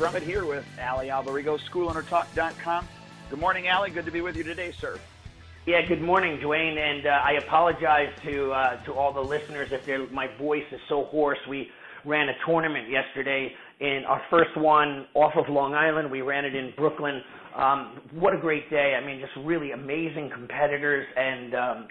[0.00, 2.88] Brumett here with Allie Alberigo, SchoolOwnerTalk.com.
[3.28, 3.90] Good morning, Allie.
[3.90, 4.98] Good to be with you today, sir.
[5.66, 10.10] Yeah, good morning, Duane, and uh, I apologize to uh, to all the listeners if
[10.10, 11.38] my voice is so hoarse.
[11.50, 11.68] We
[12.06, 16.10] ran a tournament yesterday, in our first one off of Long Island.
[16.10, 17.20] We ran it in Brooklyn.
[17.54, 18.98] Um, what a great day!
[18.98, 21.88] I mean, just really amazing competitors, and um,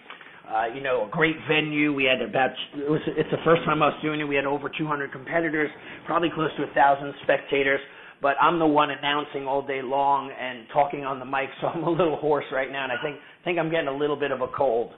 [0.49, 1.93] uh, you know, a great venue.
[1.93, 4.23] We had about it was it's the first time I was doing it.
[4.23, 5.69] We had over 200 competitors,
[6.07, 7.79] probably close to a thousand spectators.
[8.21, 11.83] But I'm the one announcing all day long and talking on the mic, so I'm
[11.83, 14.41] a little hoarse right now, and I think think I'm getting a little bit of
[14.41, 14.91] a cold.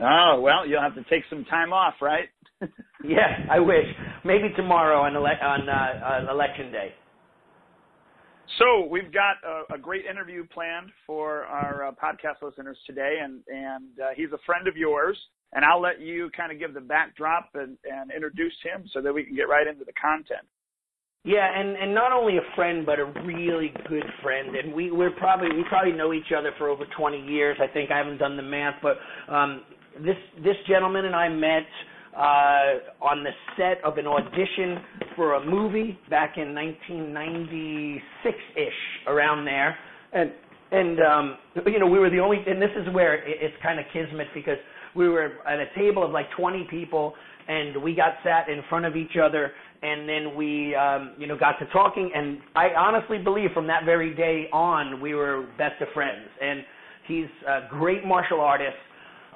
[0.00, 2.28] Oh well, you'll have to take some time off, right?
[3.04, 3.86] yeah, I wish.
[4.24, 6.92] Maybe tomorrow on ele- on, uh, on election day.
[8.58, 13.42] So we've got a, a great interview planned for our uh, podcast listeners today, and
[13.48, 15.16] and uh, he's a friend of yours.
[15.52, 19.14] And I'll let you kind of give the backdrop and, and introduce him so that
[19.14, 20.44] we can get right into the content.
[21.26, 24.54] Yeah, and and not only a friend, but a really good friend.
[24.54, 27.58] And we we're probably we probably know each other for over 20 years.
[27.60, 28.96] I think I haven't done the math, but
[29.28, 29.62] um,
[30.04, 31.66] this this gentleman and I met
[32.16, 34.78] uh, on the set of an audition
[35.16, 37.98] for a movie back in 1996-ish,
[39.08, 39.76] around there,
[40.12, 40.30] and
[40.70, 43.80] and um, you know we were the only, and this is where it, it's kind
[43.80, 44.58] of kismet because
[44.94, 47.14] we were at a table of like 20 people,
[47.48, 49.52] and we got sat in front of each other,
[49.86, 53.84] and then we um, you know got to talking, and I honestly believe from that
[53.84, 56.60] very day on we were best of friends, and
[57.06, 58.76] he's a great martial artist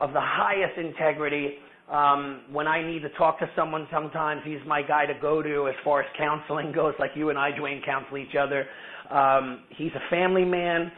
[0.01, 1.59] of the highest integrity
[1.91, 5.69] um, when I need to talk to someone, sometimes he's my guy to go to
[5.69, 8.67] as far as counseling goes, like you and I, Duane, counsel each other.
[9.11, 10.93] Um, he's a family man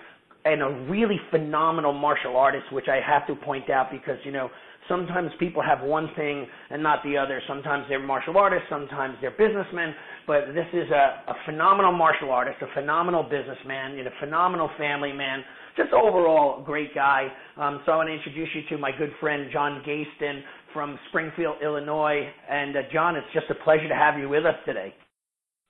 [0.44, 4.50] and a really phenomenal martial artist, which I have to point out because, you know,
[4.88, 7.40] sometimes people have one thing and not the other.
[7.48, 9.94] Sometimes they're martial artists, sometimes they're businessmen,
[10.26, 15.12] but this is a, a phenomenal martial artist, a phenomenal businessman, and a phenomenal family
[15.12, 15.42] man
[15.76, 17.28] just overall a great guy.
[17.56, 21.56] Um, so I want to introduce you to my good friend John Geyston from Springfield,
[21.62, 22.28] Illinois.
[22.50, 24.94] And uh, John, it's just a pleasure to have you with us today.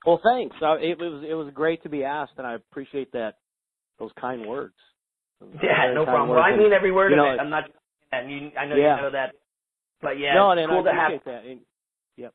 [0.06, 0.56] Well, thanks.
[0.60, 3.34] Uh, it was it was great to be asked, and I appreciate that
[4.00, 4.74] those kind words.
[5.62, 6.30] yeah, no problem.
[6.30, 7.40] Well, I mean every word you know, of it.
[7.40, 7.64] I'm not.
[8.12, 8.96] And you, I know yeah.
[8.96, 9.34] you know that.
[10.00, 11.12] But yeah, no, it's cool to have.
[11.24, 11.44] that.
[11.44, 11.60] And,
[12.16, 12.34] yep.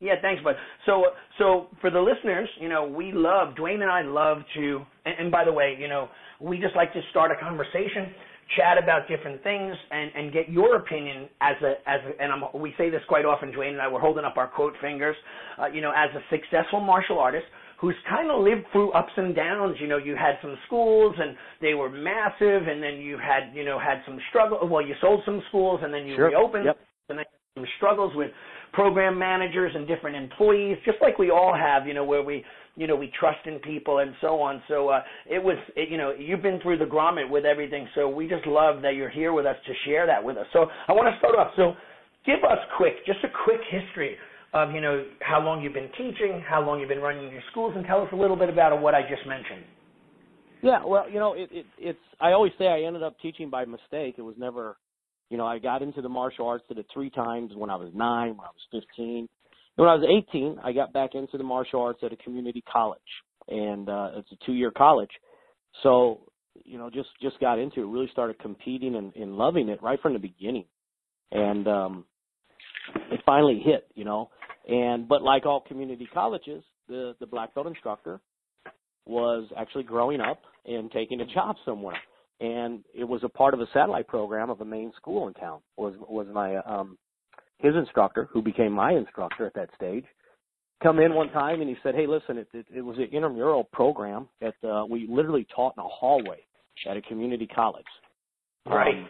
[0.00, 0.54] Yeah, thanks, bud.
[0.86, 1.04] So,
[1.38, 4.82] so for the listeners, you know, we love Duane and I love to.
[5.04, 6.08] And, and by the way, you know,
[6.40, 8.14] we just like to start a conversation
[8.56, 12.42] chat about different things and, and get your opinion as a as a, and I'm,
[12.54, 13.88] we say this quite often, Duane and I.
[13.88, 15.16] We're holding up our quote fingers.
[15.58, 17.46] Uh, you know, as a successful martial artist
[17.80, 19.76] who's kind of lived through ups and downs.
[19.80, 23.64] You know, you had some schools and they were massive, and then you had you
[23.64, 24.66] know had some struggle.
[24.68, 26.28] Well, you sold some schools and then you sure.
[26.28, 26.66] reopened.
[26.66, 26.78] Yep.
[27.08, 28.30] And then some struggles with
[28.72, 31.86] program managers and different employees, just like we all have.
[31.86, 32.44] You know, where we
[32.76, 34.62] you know, we trust in people and so on.
[34.68, 37.88] So uh, it was, it, you know, you've been through the grommet with everything.
[37.94, 40.46] So we just love that you're here with us to share that with us.
[40.52, 41.52] So I want to start off.
[41.56, 41.72] So
[42.26, 44.16] give us quick, just a quick history
[44.56, 47.74] of, you know, how long you've been teaching, how long you've been running your schools,
[47.76, 49.64] and tell us a little bit about what I just mentioned.
[50.62, 51.98] Yeah, well, you know, it, it, it's.
[52.20, 54.14] I always say I ended up teaching by mistake.
[54.18, 54.76] It was never,
[55.30, 57.90] you know, I got into the martial arts, did it three times when I was
[57.94, 59.28] nine, when I was fifteen,
[59.76, 62.98] when I was 18, I got back into the martial arts at a community college,
[63.48, 65.10] and uh, it's a two-year college.
[65.82, 66.22] So,
[66.64, 67.86] you know, just just got into it.
[67.86, 70.64] Really started competing and, and loving it right from the beginning,
[71.30, 72.04] and um,
[73.12, 73.86] it finally hit.
[73.94, 74.30] You know,
[74.66, 78.20] and but like all community colleges, the the black belt instructor
[79.06, 81.96] was actually growing up and taking a job somewhere
[82.40, 85.60] and it was a part of a satellite program of a main school in town
[85.76, 86.98] was was my um
[87.58, 90.04] his instructor, who became my instructor at that stage,
[90.82, 93.64] come in one time and he said, "Hey, listen, it, it, it was an intramural
[93.64, 96.40] program that uh, we literally taught in a hallway
[96.88, 97.86] at a community college,
[98.66, 98.94] right?
[98.94, 99.08] Um,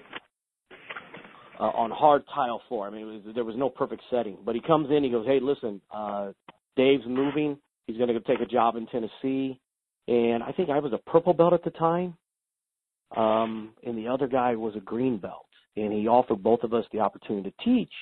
[1.58, 2.86] uh, on hard tile floor.
[2.86, 4.38] I mean, was, there was no perfect setting.
[4.44, 6.32] But he comes in, he goes, "Hey, listen, uh,
[6.76, 7.58] Dave's moving.
[7.86, 9.60] He's going to go take a job in Tennessee,
[10.08, 12.16] and I think I was a purple belt at the time,
[13.16, 16.86] um, and the other guy was a green belt." And he offered both of us
[16.90, 17.92] the opportunity to teach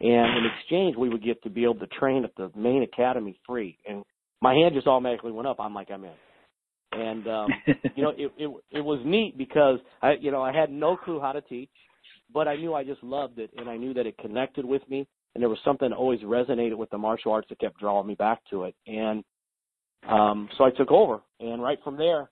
[0.00, 3.38] and in exchange we would get to be able to train at the main academy
[3.46, 4.02] free and
[4.42, 6.12] my hand just automatically went up i'm like i'm in
[6.92, 7.48] and um
[7.94, 11.20] you know it it it was neat because i you know i had no clue
[11.20, 11.70] how to teach
[12.36, 15.08] but i knew i just loved it and i knew that it connected with me
[15.34, 18.14] and there was something that always resonated with the martial arts that kept drawing me
[18.14, 19.24] back to it and
[20.08, 22.28] um so i took over and right from there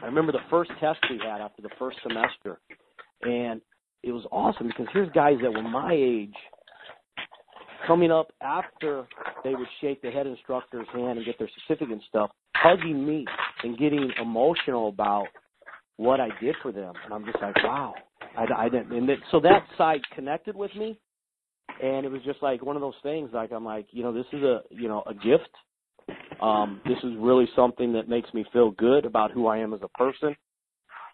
[0.00, 2.60] i remember the first test we had after the first semester
[3.22, 3.60] and
[4.04, 6.34] it was awesome because here's guys that were my age
[7.86, 9.06] coming up after
[9.42, 13.24] they would shake the head instructor's hand and get their certificate and stuff, hugging me
[13.62, 15.26] and getting emotional about
[15.96, 16.94] what I did for them.
[17.04, 17.94] And I'm just like, wow.
[18.36, 20.98] I, I didn't, and it, so that side connected with me.
[21.82, 24.26] And it was just like one of those things, like I'm like, you know, this
[24.32, 25.48] is a, you know, a gift.
[26.40, 29.80] Um, this is really something that makes me feel good about who I am as
[29.82, 30.36] a person.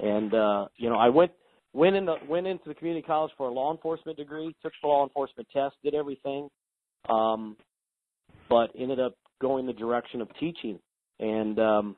[0.00, 1.30] And, uh, you know, I went,
[1.72, 5.04] went into, went into the community college for a law enforcement degree, took the law
[5.04, 6.48] enforcement test, did everything.
[7.08, 7.56] Um,
[8.50, 10.78] but ended up going the direction of teaching.
[11.20, 11.96] And, um,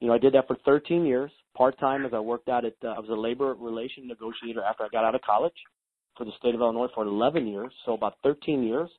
[0.00, 2.74] you know, I did that for 13 years, part time as I worked out at,
[2.84, 5.54] uh, I was a labor relation negotiator after I got out of college
[6.16, 7.72] for the state of Illinois for 11 years.
[7.84, 8.90] So about 13 years,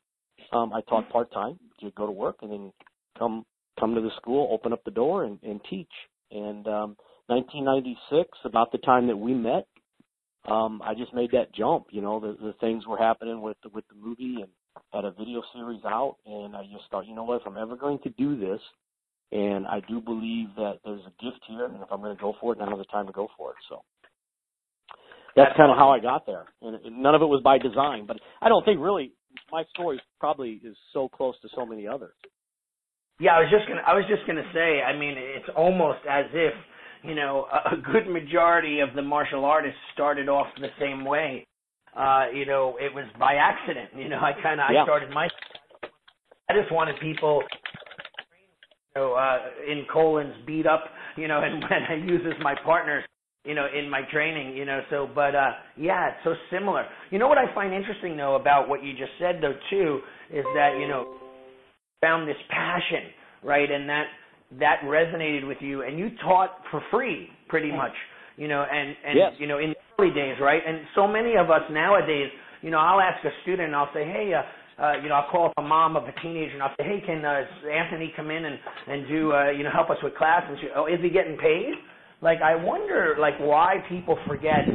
[0.52, 2.74] um, I taught part time to go to work and then
[3.18, 3.46] come,
[3.80, 5.92] come to the school, open up the door and, and teach.
[6.32, 9.68] And, um, 1996, about the time that we met,
[10.50, 11.88] um, I just made that jump.
[11.92, 14.48] You know, the, the things were happening with the, with the movie and
[14.94, 17.76] had a video series out, and I just thought, you know what, if I'm ever
[17.76, 18.62] going to do this,
[19.32, 22.36] and I do believe that there's a gift here, and if I'm going to go
[22.40, 23.58] for it, now's the time to go for it.
[23.70, 23.82] So
[25.36, 28.06] that's kind of how I got there, and none of it was by design.
[28.06, 29.12] But I don't think really
[29.52, 32.14] my story probably is so close to so many others.
[33.20, 33.82] Yeah, I was just gonna.
[33.86, 34.82] I was just gonna say.
[34.82, 36.54] I mean, it's almost as if
[37.04, 41.46] you know a a good majority of the martial artists started off the same way
[41.98, 43.90] uh, you know, it was by accident.
[43.98, 44.82] You know, I kind of yeah.
[44.82, 45.28] I started my.
[46.50, 47.44] I just wanted people,
[48.98, 49.38] know, uh,
[49.72, 50.86] in colons beat up,
[51.16, 53.04] you know, and when I use as my partners,
[53.46, 54.82] you know, in my training, you know.
[54.90, 56.86] So, but uh, yeah, it's so similar.
[57.12, 60.00] You know what I find interesting though about what you just said though too
[60.34, 61.16] is that you know
[62.02, 63.10] found this passion,
[63.44, 64.06] right, and that
[64.60, 67.94] that resonated with you, and you taught for free pretty much,
[68.36, 69.32] you know, and and yes.
[69.40, 70.62] you know in the early days, right?
[70.66, 72.30] And so many of us nowadays,
[72.62, 74.42] you know, I'll ask a student and I'll say, hey, uh,
[74.82, 77.02] uh, you know, I'll call up a mom of a teenager and I'll say, hey,
[77.06, 80.44] can uh, Anthony come in and and do, uh, you know, help us with class?
[80.48, 81.74] And she, oh, is he getting paid?
[82.22, 84.66] Like, I wonder, like, why people forget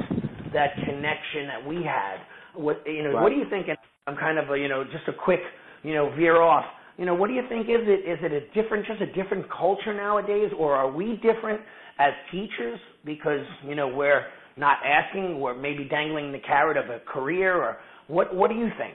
[0.53, 2.19] that connection that we had.
[2.55, 3.23] What, you know, right.
[3.23, 3.69] what do you think?
[3.69, 3.77] And
[4.07, 5.41] I'm kind of, a, you know, just a quick,
[5.83, 6.65] you know, veer off.
[6.99, 7.67] You know, what do you think?
[7.67, 11.61] Is it is it a different, just a different culture nowadays, or are we different
[11.99, 14.27] as teachers because you know we're
[14.57, 17.79] not asking or maybe dangling the carrot of a career or
[18.09, 18.95] what what do you think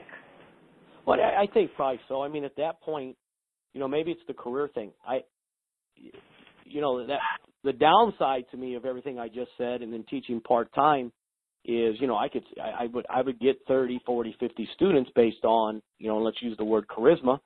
[1.08, 3.16] well i think probably so i mean at that point
[3.72, 5.20] you know maybe it's the career thing i
[6.64, 7.18] you know that
[7.64, 11.12] the downside to me of everything i just said and then teaching part time
[11.64, 15.10] is you know i could I, I would i would get thirty forty fifty students
[15.14, 17.38] based on you know let's use the word charisma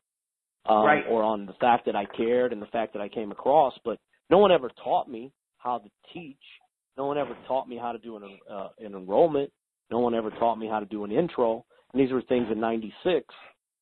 [0.65, 1.05] um, right.
[1.09, 3.99] or on the fact that i cared and the fact that i came across but
[4.31, 6.37] no one ever taught me how to teach
[6.97, 9.51] no one ever taught me how to do an, uh, an enrollment.
[9.91, 11.65] No one ever taught me how to do an intro.
[11.93, 13.25] And these were things in '96.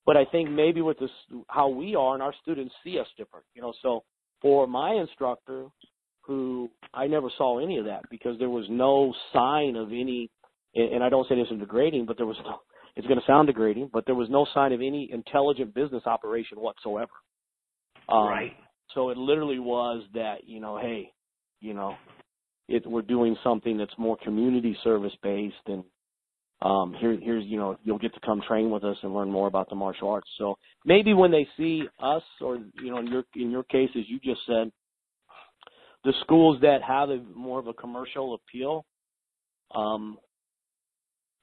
[0.06, 1.10] But I think maybe with this,
[1.48, 3.44] how we are and our students see us different.
[3.54, 4.02] You know, so
[4.40, 5.66] for my instructor,
[6.22, 10.30] who I never saw any of that because there was no sign of any,
[10.74, 12.60] and I don't say this is degrading, but there was no,
[12.96, 16.58] it's going to sound degrading, but there was no sign of any intelligent business operation
[16.60, 17.10] whatsoever.
[18.08, 18.52] Um, right.
[18.94, 21.12] So it literally was that, you know, hey,
[21.60, 21.94] you know,
[22.68, 25.84] it, we're doing something that's more community service based and
[26.62, 29.46] um, here, here's you know you'll get to come train with us and learn more
[29.46, 30.28] about the martial arts.
[30.36, 34.04] So maybe when they see us, or you know in your in your case, as
[34.08, 34.70] you just said,
[36.04, 38.84] the schools that have a more of a commercial appeal,
[39.74, 40.18] um,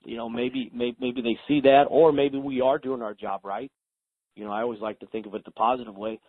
[0.06, 3.42] you know maybe maybe maybe they see that, or maybe we are doing our job
[3.44, 3.72] right.
[4.36, 6.20] You know I always like to think of it the positive way.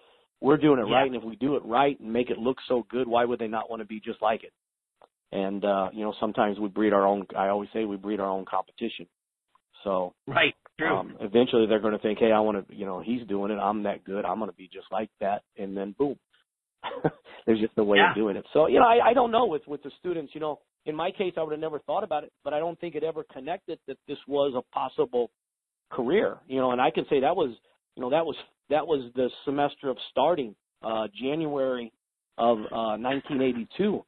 [0.41, 0.95] We're doing it yeah.
[0.95, 3.39] right, and if we do it right and make it look so good, why would
[3.39, 4.53] they not want to be just like it?
[5.33, 8.29] And uh you know sometimes we breed our own i always say we breed our
[8.29, 9.07] own competition.
[9.85, 10.55] So right.
[10.79, 10.97] True.
[10.97, 13.57] um eventually they're going to think hey i want to you know he's doing it.
[13.57, 14.25] I'm that good.
[14.25, 15.43] I'm going to be just like that.
[15.57, 16.17] And then boom.
[17.47, 18.11] There's just a way yeah.
[18.11, 18.45] of doing it.
[18.53, 21.11] So you know i i don't know with with the students you know in my
[21.11, 23.79] case i would have never thought about it but i don't think it ever connected
[23.87, 25.31] that this was a possible
[25.91, 27.55] career you know and i can say that was
[27.95, 28.37] you know that was
[28.71, 31.93] that was the semester of starting uh january
[32.37, 34.05] of uh 1982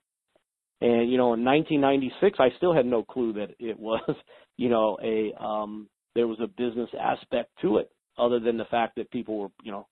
[0.80, 4.02] and you know, in 1996, I still had no clue that it was,
[4.56, 8.96] you know, a um, there was a business aspect to it, other than the fact
[8.96, 9.86] that people were, you know,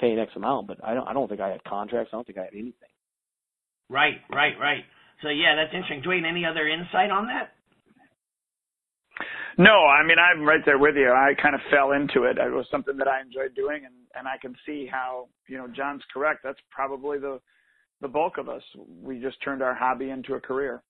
[0.00, 0.66] paying X amount.
[0.66, 2.10] But I don't, I don't think I had contracts.
[2.12, 2.92] I don't think I had anything.
[3.88, 4.84] Right, right, right.
[5.22, 6.02] So yeah, that's interesting.
[6.02, 7.52] Duane, any other insight on that?
[9.56, 11.10] No, I mean I'm right there with you.
[11.10, 12.38] I kind of fell into it.
[12.38, 15.68] It was something that I enjoyed doing, and and I can see how you know
[15.68, 16.40] John's correct.
[16.42, 17.40] That's probably the
[18.04, 18.62] the bulk of us.
[19.02, 20.82] We just turned our hobby into a career.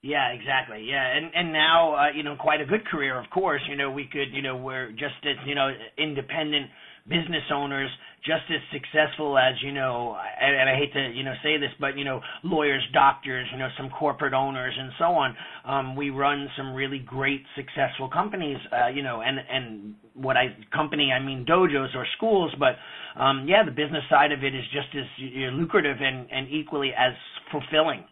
[0.00, 0.86] Yeah, exactly.
[0.88, 3.60] Yeah, and and now uh, you know quite a good career, of course.
[3.68, 6.66] You know we could you know we're just as you know independent
[7.08, 7.90] business owners
[8.24, 11.70] just as successful as you know and, and I hate to you know say this
[11.80, 16.10] but you know lawyers doctors you know some corporate owners and so on um we
[16.10, 21.24] run some really great successful companies uh you know and and what I company I
[21.24, 22.76] mean dojos or schools but
[23.20, 26.48] um yeah the business side of it is just as you know, lucrative and and
[26.50, 27.14] equally as
[27.50, 28.04] fulfilling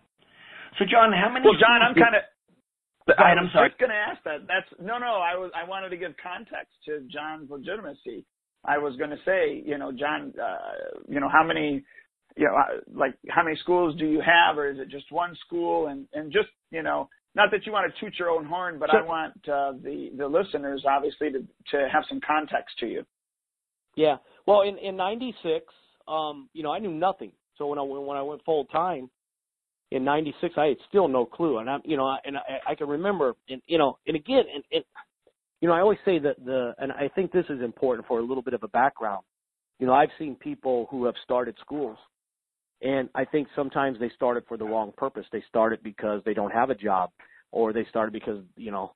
[0.79, 2.23] so John how many Well John I'm kind of
[3.19, 3.69] I sorry.
[3.71, 4.51] just going to ask that.
[4.51, 5.23] That's no, no.
[5.23, 5.53] I was.
[5.55, 8.27] I wanted to give context to John's legitimacy.
[8.67, 11.85] I was going to say, you know, John, uh, you know, how many,
[12.37, 15.37] you know, uh, like how many schools do you have, or is it just one
[15.47, 15.87] school?
[15.89, 18.91] And and just, you know, not that you want to toot your own horn, but
[18.91, 19.03] sure.
[19.03, 23.05] I want uh, the the listeners obviously to to have some context to you.
[23.95, 24.17] Yeah.
[24.47, 25.65] Well, in in '96,
[26.09, 27.33] um, you know, I knew nothing.
[27.59, 29.11] So when I when I went full time,
[29.91, 32.89] in '96, I had still no clue, and I'm, you know, and I, I can
[32.89, 34.85] remember, and you know, and again, and, and
[35.61, 38.23] you know, I always say that the, and I think this is important for a
[38.23, 39.25] little bit of a background.
[39.79, 41.99] You know, I've seen people who have started schools,
[42.83, 45.27] and I think sometimes they started for the wrong purpose.
[45.33, 47.11] They started because they don't have a job,
[47.53, 48.93] or they started because you know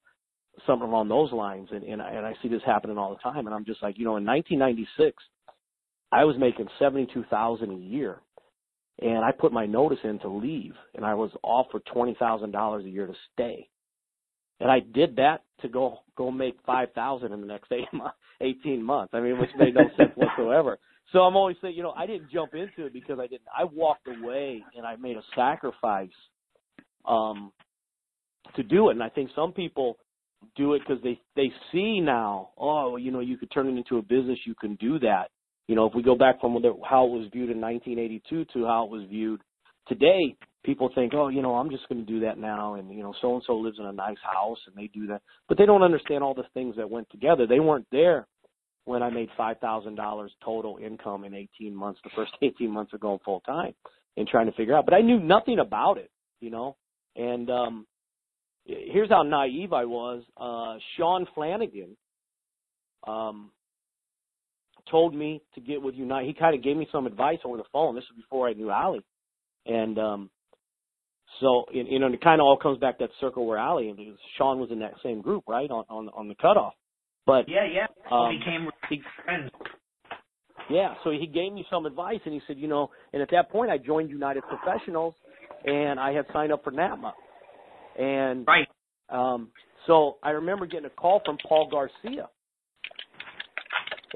[0.66, 1.68] something along those lines.
[1.70, 3.46] And and I, and I see this happening all the time.
[3.46, 5.22] And I'm just like, you know, in 1996,
[6.12, 8.20] I was making seventy two thousand a year
[9.00, 12.84] and I put my notice in to leave, and I was offered twenty thousand dollars
[12.84, 13.68] a year to stay,
[14.60, 18.16] and I did that to go go make five thousand in the next eight months,
[18.40, 19.12] eighteen months.
[19.14, 20.78] I mean, which made no sense whatsoever.
[21.12, 23.48] So I'm always saying, you know, I didn't jump into it because I didn't.
[23.56, 26.08] I walked away and I made a sacrifice
[27.04, 27.52] um,
[28.54, 29.98] to do it, and I think some people
[30.56, 33.98] do it because they they see now, oh, you know, you could turn it into
[33.98, 34.38] a business.
[34.46, 35.30] You can do that
[35.70, 38.86] you know, if we go back from how it was viewed in 1982 to how
[38.86, 39.40] it was viewed
[39.86, 43.02] today, people think, oh, you know, I'm just going to do that now, and you
[43.02, 45.66] know, so and so lives in a nice house, and they do that, but they
[45.66, 47.46] don't understand all the things that went together.
[47.46, 48.26] They weren't there
[48.84, 52.92] when I made five thousand dollars total income in 18 months, the first 18 months
[52.92, 53.74] of going full time,
[54.16, 54.84] and trying to figure out.
[54.84, 56.76] But I knew nothing about it, you know,
[57.16, 57.86] and um,
[58.64, 60.22] here's how naive I was.
[60.36, 61.96] Uh, Sean Flanagan,
[63.06, 63.50] um,
[64.90, 66.26] told me to get with Unite.
[66.26, 67.94] He kind of gave me some advice over the phone.
[67.94, 69.04] This was before I knew Allie,
[69.66, 70.30] and um,
[71.40, 73.98] so you know, it kind of all comes back that circle where Allie and
[74.36, 76.74] Sean was in that same group, right, on on, on the cutoff.
[77.26, 79.50] But yeah, yeah, um, became he, friends.
[80.68, 83.50] Yeah, so he gave me some advice, and he said, you know, and at that
[83.50, 85.14] point I joined United Professionals,
[85.64, 87.12] and I had signed up for NAPMA,
[87.98, 88.68] and right.
[89.08, 89.48] Um,
[89.86, 92.28] so I remember getting a call from Paul Garcia,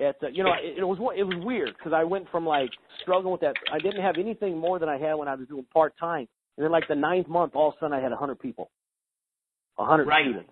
[0.02, 2.71] at uh, you know it, it was it was weird because I went from like
[3.02, 5.66] struggling with that I didn't have anything more than I had when I was doing
[5.73, 8.16] part time and then like the ninth month all of a sudden I had a
[8.16, 8.70] hundred people,
[9.78, 10.25] a hundred right.
[10.25, 10.50] students,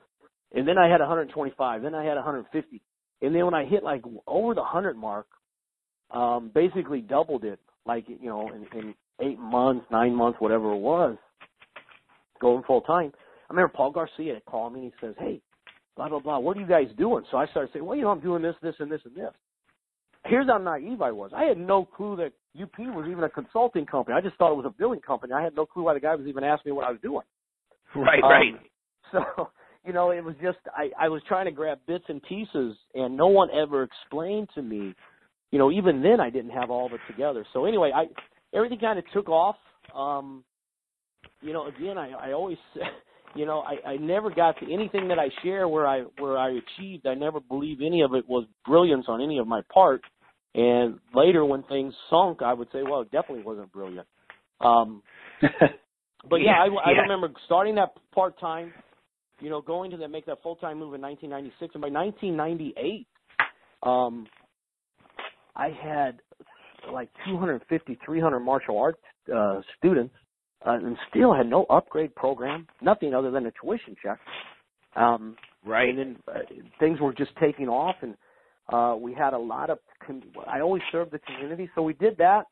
[0.54, 2.82] and then I had 125, then I had 150,
[3.22, 5.26] and then when I hit like over the hundred mark,
[6.10, 10.78] um, basically doubled it like you know in, in eight months, nine months, whatever it
[10.78, 11.16] was,
[12.40, 13.12] going full time.
[13.48, 15.40] I remember Paul Garcia called me and he says, "Hey,
[15.96, 16.38] blah blah blah.
[16.38, 17.24] What are you guys doing?
[17.30, 19.32] So I started saying, well, you know, I'm doing this, this, and this, and this.
[20.24, 21.30] Here's how naive I was.
[21.34, 24.16] I had no clue that UP was even a consulting company.
[24.16, 25.32] I just thought it was a billing company.
[25.32, 27.24] I had no clue why the guy was even asking me what I was doing.
[27.94, 28.54] Right, um, right.
[29.10, 29.50] So,
[29.84, 33.14] you know, it was just I, I was trying to grab bits and pieces, and
[33.14, 34.94] no one ever explained to me.
[35.50, 37.44] You know, even then I didn't have all of it together.
[37.52, 38.04] So anyway, I
[38.56, 39.56] everything kind of took off.
[39.94, 40.44] Um,
[41.42, 42.56] you know, again, I, I always
[43.34, 46.50] you know, I, I never got to anything that I share where I where I
[46.50, 47.06] achieved.
[47.06, 50.02] I never believe any of it was brilliance on any of my part.
[50.54, 54.06] And later, when things sunk, I would say, well, it definitely wasn't brilliant.
[54.60, 55.02] Um,
[55.40, 57.00] but yeah, I, I yeah.
[57.02, 58.72] remember starting that part time.
[59.40, 63.06] You know, going to that make that full time move in 1996, and by 1998,
[63.82, 64.26] um,
[65.56, 66.20] I had
[66.92, 69.00] like 250, 300 martial arts
[69.34, 70.14] uh, students
[70.66, 74.18] uh, and still had no upgrade program, nothing other than a tuition check.
[74.96, 75.88] Um, right.
[75.88, 76.38] And then uh,
[76.78, 78.14] things were just taking off, and
[78.68, 79.78] uh, we had a lot of.
[80.06, 82.46] Com- I always served the community, so we did that.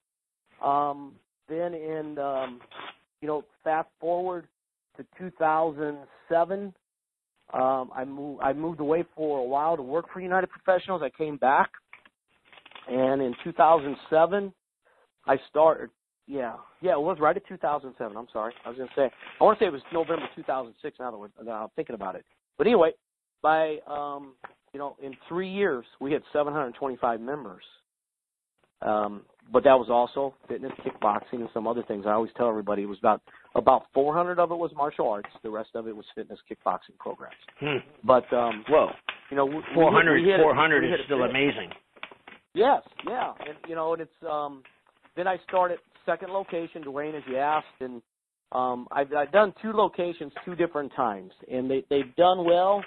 [0.65, 1.15] Um,
[1.49, 2.61] then in, um,
[3.21, 4.47] you know, fast forward
[4.97, 6.75] to 2007,
[7.53, 8.43] um, I moved.
[8.43, 11.03] I moved away for a while to work for United Professionals.
[11.03, 11.71] I came back,
[12.89, 14.53] and in 2007,
[15.27, 15.91] I started
[16.31, 18.17] yeah, yeah, it was right at 2007.
[18.17, 20.97] I'm sorry, I was to say I want to say it was November 2006.
[21.01, 22.25] Now that, we're, I'm thinking about it,
[22.57, 22.93] but anyway,
[23.43, 24.35] by um,
[24.73, 27.63] you know, in three years we had 725 members.
[28.83, 29.23] Um,
[29.53, 32.05] but that was also fitness, kickboxing, and some other things.
[32.07, 33.21] I always tell everybody it was about
[33.55, 35.29] about 400 of it was martial arts.
[35.43, 37.35] The rest of it was fitness, kickboxing programs.
[37.59, 37.79] Hmm.
[38.05, 38.91] But um, whoa,
[39.31, 41.71] you know, we, 400, we hit, 400 we is still amazing.
[42.55, 44.63] Yes, yeah, and you know, and it's um.
[45.17, 48.01] Then I started second location, Duane, as you asked, and
[48.53, 52.83] um, I've, I've done two locations two different times, and they they've done well,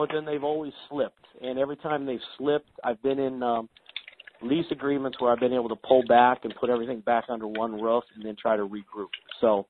[0.00, 1.26] but then they've always slipped.
[1.42, 3.68] And every time they've slipped, I've been in um,
[4.40, 7.78] lease agreements where I've been able to pull back and put everything back under one
[7.78, 9.10] roof, and then try to regroup.
[9.42, 9.66] So,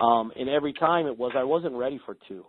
[0.00, 2.44] um, and every time it was I wasn't ready for two.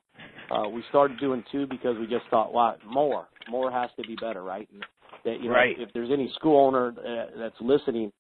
[0.49, 4.15] Uh, we started doing two because we just thought, wow, more, more has to be
[4.15, 4.67] better, right?
[4.73, 4.83] And
[5.23, 5.75] that you know, Right.
[5.77, 8.11] if there's any school owner uh, that's listening,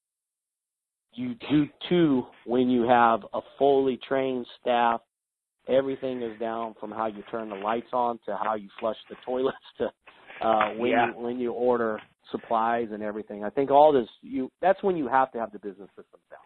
[1.13, 5.01] you do two when you have a fully trained staff.
[5.69, 9.15] Everything is down from how you turn the lights on to how you flush the
[9.25, 9.89] toilets to
[10.41, 11.07] uh, when Yeah.
[11.07, 11.99] you when you order
[12.31, 13.43] supplies and everything.
[13.43, 16.39] I think all this you that's when you have to have the business systems down.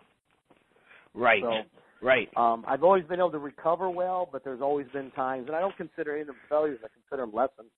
[1.14, 1.44] Right.
[1.44, 1.64] So
[2.02, 2.30] right.
[2.36, 5.60] um, I've always been able to recover well, but there's always been times, and I
[5.60, 6.80] don't consider any of them failures.
[6.84, 7.72] I consider them lessons.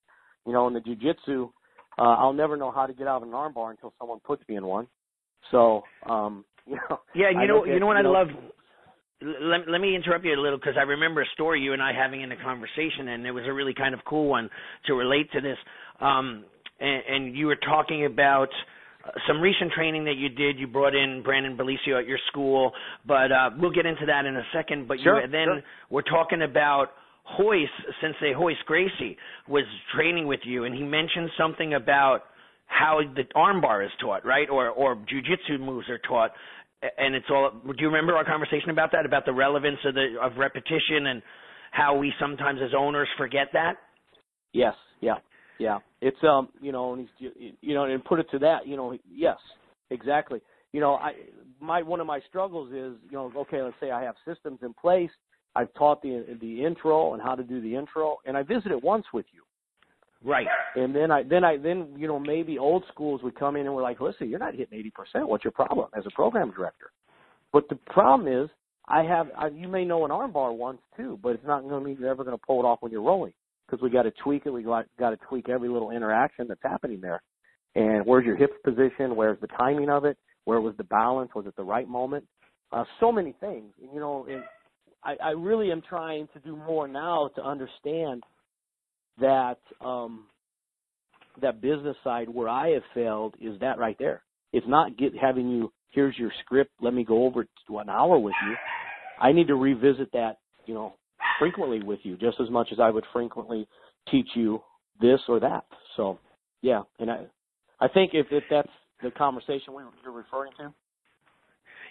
[0.45, 1.49] You know, in the jujitsu,
[1.97, 4.55] uh, I'll never know how to get out of an armbar until someone puts me
[4.55, 4.87] in one.
[5.51, 8.27] So, um, you know, Yeah, I you know, you know what I love.
[9.22, 11.93] Let, let me interrupt you a little because I remember a story you and I
[11.93, 14.50] having in a conversation, and it was a really kind of cool one
[14.88, 15.57] to relate to this.
[16.01, 16.43] Um,
[16.79, 18.50] and, and you were talking about
[19.05, 20.60] uh, some recent training that you did.
[20.60, 22.74] You brought in Brandon Belicio at your school,
[23.07, 24.88] but uh, we'll get into that in a second.
[24.88, 25.62] But Sure, you then sure.
[25.89, 26.88] we're talking about
[27.39, 27.67] Royce,
[28.01, 29.17] Sensei Royce Gracie
[29.48, 29.63] was
[29.95, 32.24] training with you, and he mentioned something about
[32.67, 34.50] how the armbar is taught, right?
[34.50, 36.31] Or or jujitsu moves are taught,
[36.98, 37.51] and it's all.
[37.51, 39.06] Do you remember our conversation about that?
[39.06, 41.22] About the relevance of the of repetition and
[41.72, 43.74] how we sometimes as owners forget that.
[44.54, 45.15] Yes, yeah,
[45.60, 45.80] yeah.
[46.01, 48.98] It's um, you know, and he's you know, and put it to that, you know,
[49.10, 49.38] yes,
[49.89, 50.41] exactly.
[50.71, 51.13] You know, I
[51.60, 54.74] my one of my struggles is, you know, okay, let's say I have systems in
[54.74, 55.12] place.
[55.56, 59.06] I've taught the the intro and how to do the intro, and I visited once
[59.13, 59.41] with you.
[60.23, 60.47] Right.
[60.75, 63.75] And then I then I then you know maybe old schools would come in and
[63.75, 65.28] we're like, listen, you're not hitting eighty percent.
[65.28, 66.91] What's your problem as a program director?
[67.54, 68.49] But the problem is,
[68.88, 71.88] I have I, you may know an armbar once too, but it's not going to
[71.88, 73.34] mean you're ever going to pull it off when you're rolling
[73.65, 74.51] because we got to tweak it.
[74.51, 77.21] We got to tweak every little interaction that's happening there.
[77.75, 79.15] And where's your hip position?
[79.15, 80.17] Where's the timing of it?
[80.45, 81.32] Where was the balance?
[81.36, 82.25] Was it the right moment?
[82.71, 83.73] Uh, so many things.
[83.82, 84.43] And, you know, and
[85.04, 88.23] I, I really am trying to do more now to understand
[89.19, 90.25] that um,
[91.41, 94.23] that business side where I have failed is that right there.
[94.54, 96.71] It's not get having you here's your script.
[96.82, 98.56] Let me go over to an hour with you.
[99.19, 100.95] I need to revisit that, you know,
[101.39, 103.67] frequently with you, just as much as I would frequently
[104.12, 104.62] teach you
[105.01, 105.63] this or that.
[105.95, 106.19] So,
[106.62, 107.25] yeah, and I,
[107.80, 108.69] I think if if that's
[109.01, 110.73] the conversation we, you're referring to,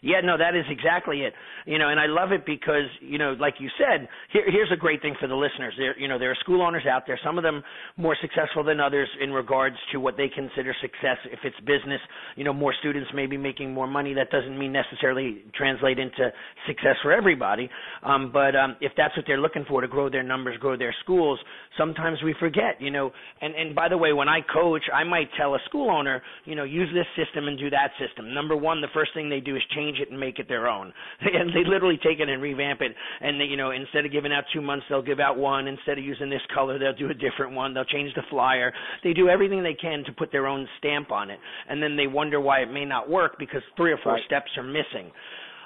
[0.04, 1.32] Yeah, no, that is exactly it.
[1.64, 4.76] You know, and I love it because, you know, like you said, here, here's a
[4.76, 5.72] great thing for the listeners.
[5.78, 7.62] There, you know, there are school owners out there, some of them
[7.96, 11.16] more successful than others in regards to what they consider success.
[11.32, 12.00] If it's business,
[12.36, 14.12] you know, more students may be making more money.
[14.12, 16.30] That doesn't mean necessarily translate into
[16.66, 17.70] success for everybody.
[18.02, 20.94] Um, but um, if that's what they're looking for to grow their numbers, grow their
[21.02, 21.38] schools,
[21.78, 23.10] sometimes we forget, you know.
[23.40, 26.56] And, and by the way, when I coach, I might tell a school owner, you
[26.56, 28.34] know, use this system and do that system.
[28.34, 30.92] Number one, the first thing they do is change it and make it their own.
[31.34, 32.92] And they literally take it and revamp it.
[33.20, 35.66] And they, you know, instead of giving out two months, they'll give out one.
[35.66, 37.74] Instead of using this color, they'll do a different one.
[37.74, 38.72] They'll change the flyer.
[39.02, 41.38] They do everything they can to put their own stamp on it.
[41.68, 44.24] And then they wonder why it may not work because three or four Right.
[44.26, 45.10] steps are missing.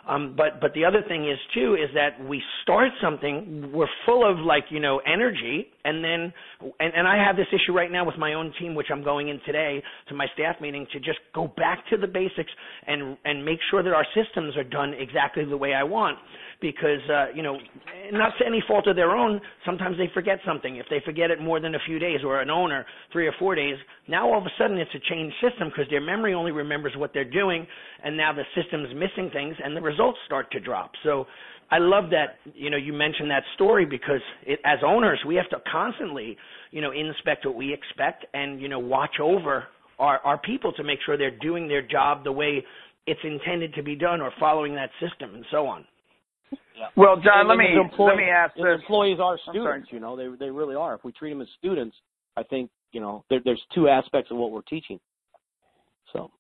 [0.08, 4.24] Um, but but the other thing is too is that we start something we're full
[4.28, 6.32] of like you know energy and then
[6.80, 9.28] and, and I have this issue right now with my own team which I'm going
[9.28, 12.50] in today to my staff meeting to just go back to the basics
[12.86, 16.18] and and make sure that our systems are done exactly the way I want.
[16.60, 17.56] Because uh, you know
[18.12, 20.76] not to any fault of their own sometimes they forget something.
[20.76, 23.54] If they forget it more than a few days or an owner three or four
[23.54, 23.76] days
[24.08, 27.12] now all of a sudden it's a changed system because their memory only remembers what
[27.14, 27.66] they're doing
[28.02, 30.92] and now the system's missing things and the results start to drop.
[31.04, 31.26] So
[31.70, 35.48] I love that you know you mentioned that story because it, as owners we have
[35.50, 36.36] to constantly
[36.70, 39.64] you know inspect what we expect and you know watch over
[39.98, 42.64] our our people to make sure they're doing their job the way
[43.06, 45.84] it's intended to be done or following that system and so on.
[46.96, 48.80] Well, John, And let me the employees, let me ask the this.
[48.80, 49.88] employees are students.
[49.90, 50.94] You know, they they really are.
[50.94, 51.96] If we treat them as students,
[52.36, 55.00] I think you know there, there's two aspects of what we're teaching.
[56.12, 56.30] So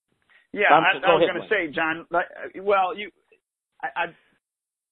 [0.52, 2.06] Yeah, I, I was going to say, John.
[2.10, 3.10] Like, uh, well, you,
[3.82, 4.04] I, I,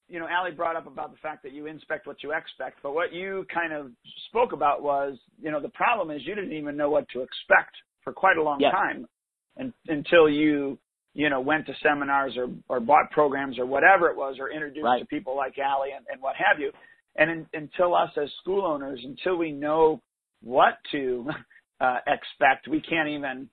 [0.08, 2.94] you know, Allie brought up about the fact that you inspect what you expect, but
[2.94, 3.90] what you kind of
[4.28, 7.74] spoke about was, you know, the problem is you didn't even know what to expect
[8.02, 8.72] for quite a long Yes.
[8.72, 9.06] time,
[9.56, 10.78] and, until you,
[11.14, 14.84] you know, went to seminars or or bought programs or whatever it was, or introduced
[14.84, 15.00] Right.
[15.00, 16.72] to people like Allie and, and what have you,
[17.16, 20.00] and in, until us as school owners, until we know
[20.42, 21.28] what to
[21.80, 23.48] uh, expect, we can't even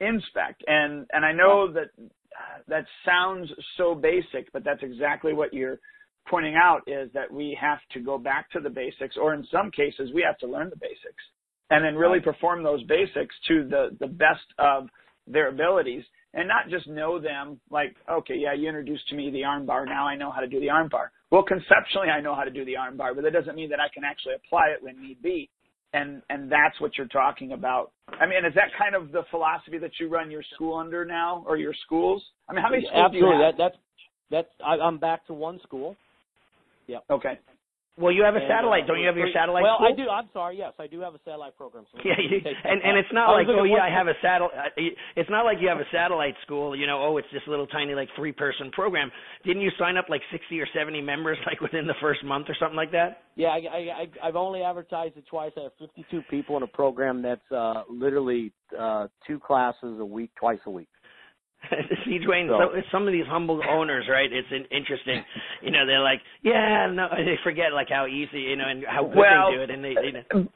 [0.00, 1.90] inspect and and I know that
[2.68, 5.80] that sounds so basic, but that's exactly what you're
[6.28, 9.70] pointing out is that we have to go back to the basics, or in some
[9.70, 11.22] cases, we have to learn the basics
[11.70, 14.88] and then really perform those basics to the, the best of
[15.26, 19.44] their abilities and not just know them like, okay, yeah, you introduced to me the
[19.44, 19.84] arm bar.
[19.86, 21.10] Now I know how to do the arm bar.
[21.30, 23.80] Well, conceptually, I know how to do the arm bar, but that doesn't mean that
[23.80, 25.48] I can actually apply it when need be.
[25.92, 27.90] And, and that's what you're talking about.
[28.20, 31.44] I mean, is that kind of the philosophy that you run your school under now
[31.46, 32.22] or your schools?
[32.48, 33.30] I mean, how many schools Absolutely.
[33.30, 33.56] do you have?
[33.56, 33.76] That, that's,
[34.30, 35.96] that's, I, I'm back to one school.
[36.86, 37.04] Yep.
[37.10, 37.38] Okay.
[37.98, 38.84] Well, you have a satellite.
[38.84, 39.92] uh, Don't you have your satellite Well, school?
[39.92, 40.08] I do.
[40.08, 40.56] I'm sorry.
[40.56, 41.84] Yes, I do have a satellite program.
[41.92, 44.72] So Yeah, you, and and it's not I like oh yeah, I have a satellite.
[45.16, 46.74] It's not like you have a satellite school.
[46.74, 49.10] You know, oh it's this little tiny like three person program.
[49.44, 52.56] Didn't you sign up like sixty or seventy members like within the first month or
[52.58, 53.22] something like that?
[53.36, 55.52] Yeah, I, I, I, I've only advertised it twice.
[55.56, 60.30] I have 52 people in a program that's uh, literally uh, two classes a week,
[60.38, 60.88] twice a week.
[62.04, 64.32] See, Duane, So- so, some of these humble owners, right?
[64.32, 65.22] It's an interesting.
[65.62, 69.04] You know, they're like, yeah, no, they forget like how easy, you know, and how
[69.04, 70.48] good Well, they do it, and they, they know.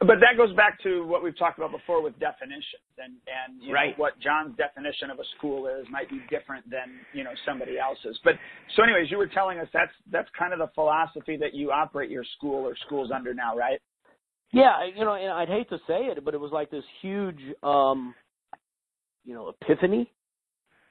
[0.00, 3.72] but that goes back to what we've talked about before with definitions and and you
[3.72, 3.96] Right.
[3.98, 7.78] know, what John's definition of a school is might be different than you know somebody
[7.78, 8.18] else's.
[8.22, 8.34] But
[8.76, 12.10] so, anyways, you were telling us that's that's kind of the philosophy that you operate
[12.10, 13.80] your school or schools under now, right?
[14.52, 17.40] Yeah, you know, and I'd hate to say it, but it was like this huge,
[17.62, 18.14] um,
[19.24, 20.10] you know, epiphany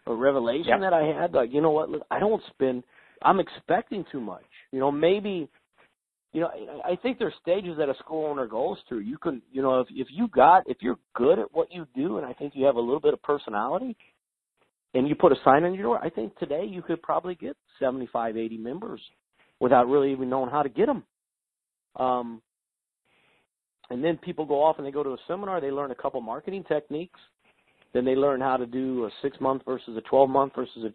[0.05, 1.33] or revelation that I had.
[1.33, 1.89] Like, you know what?
[1.89, 2.83] Look, I don't spend.
[3.21, 4.43] I'm expecting too much.
[4.71, 5.49] You know, maybe.
[6.33, 6.47] You know,
[6.85, 8.99] I I think there's stages that a school owner goes through.
[8.99, 12.17] You can, you know, if if you got, if you're good at what you do,
[12.17, 13.97] and I think you have a little bit of personality,
[14.93, 17.55] and you put a sign on your door, I think today you could probably get
[17.79, 19.01] 75, 80 members
[19.59, 21.03] without really even knowing how to get them.
[21.97, 22.41] Um,
[23.89, 25.61] and then people go off and they go to a seminar.
[25.61, 27.19] They learn a couple marketing techniques.
[27.93, 30.87] Then they learn how to do a six month versus a twelve month versus a,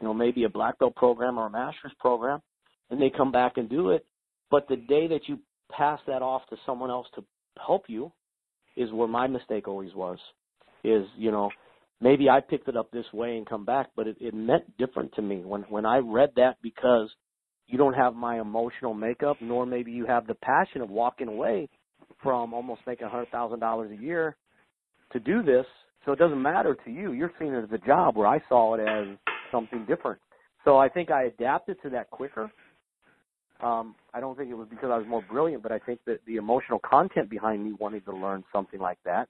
[0.00, 2.40] you know, maybe a black belt program or a master's program.
[2.90, 4.04] And they come back and do it.
[4.50, 5.38] But the day that you
[5.70, 7.24] pass that off to someone else to
[7.64, 8.10] help you
[8.76, 10.18] is where my mistake always was.
[10.82, 11.50] Is you know
[12.00, 15.14] maybe I picked it up this way and come back, but it, it meant different
[15.14, 17.10] to me when when I read that because
[17.66, 21.68] you don't have my emotional makeup, nor maybe you have the passion of walking away
[22.22, 24.36] from almost making a hundred thousand dollars a year
[25.12, 25.66] to do this.
[26.04, 27.12] So it doesn't matter to you.
[27.12, 29.06] You're seeing it as a job where I saw it as
[29.52, 30.20] something different.
[30.64, 32.50] So I think I adapted to that quicker.
[33.62, 36.20] Um, I don't think it was because I was more brilliant, but I think that
[36.26, 39.28] the emotional content behind me wanting to learn something like that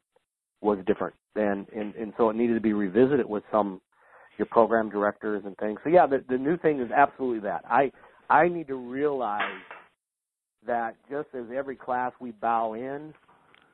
[0.60, 1.14] was different.
[1.34, 3.80] And, and, and so it needed to be revisited with some
[4.38, 5.78] your program directors and things.
[5.84, 7.62] So yeah, the, the new thing is absolutely that.
[7.68, 7.92] I
[8.30, 9.60] I need to realize
[10.66, 13.12] that just as every class we bow in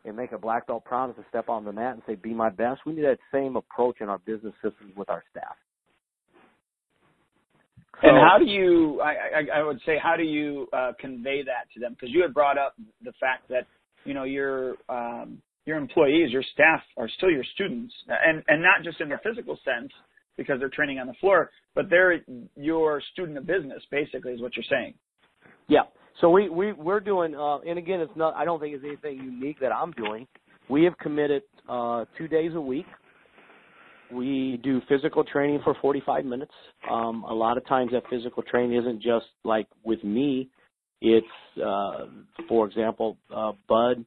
[0.07, 2.51] and make a black belt promise to step on the mat and say be my
[2.51, 5.57] best, we need that same approach in our business systems with our staff.
[8.03, 9.01] And how do you?
[9.01, 11.93] I, I, I would say, how do you uh, convey that to them?
[11.93, 13.67] Because you had brought up the fact that
[14.05, 18.85] you know your um, your employees, your staff are still your students, and and not
[18.85, 19.91] just in the physical sense
[20.37, 22.21] because they're training on the floor, but they're
[22.55, 23.83] your student of business.
[23.91, 24.93] Basically, is what you're saying.
[25.67, 25.83] Yeah.
[26.21, 28.35] So we we we're doing, uh, and again, it's not.
[28.35, 30.27] I don't think it's anything unique that I'm doing.
[30.69, 32.87] We have committed uh, two days a week.
[34.13, 36.53] We do physical training for 45 minutes.
[36.91, 40.49] Um, a lot of times, that physical training isn't just like with me.
[41.01, 41.27] It's,
[41.65, 42.07] uh,
[42.49, 44.05] for example, uh, Bud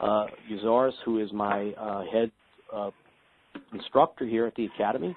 [0.00, 2.30] uh, Uzaris, who is my uh, head
[2.74, 2.90] uh,
[3.72, 5.16] instructor here at the academy.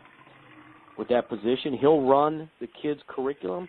[0.97, 3.67] With that position, he'll run the kids' curriculum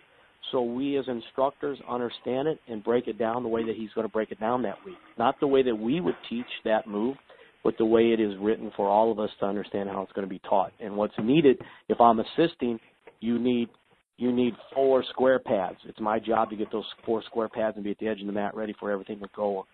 [0.51, 4.07] so we as instructors understand it and break it down the way that he's going
[4.07, 4.97] to break it down that week.
[5.17, 7.15] Not the way that we would teach that move,
[7.63, 10.27] but the way it is written for all of us to understand how it's going
[10.27, 10.71] to be taught.
[10.79, 11.57] And what's needed,
[11.89, 12.79] if I'm assisting,
[13.19, 13.69] you need
[14.17, 15.77] you need four square pads.
[15.87, 18.27] It's my job to get those four square pads and be at the edge of
[18.27, 19.65] the mat ready for everything to go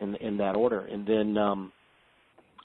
[0.00, 0.80] in in that order.
[0.80, 1.72] And then um,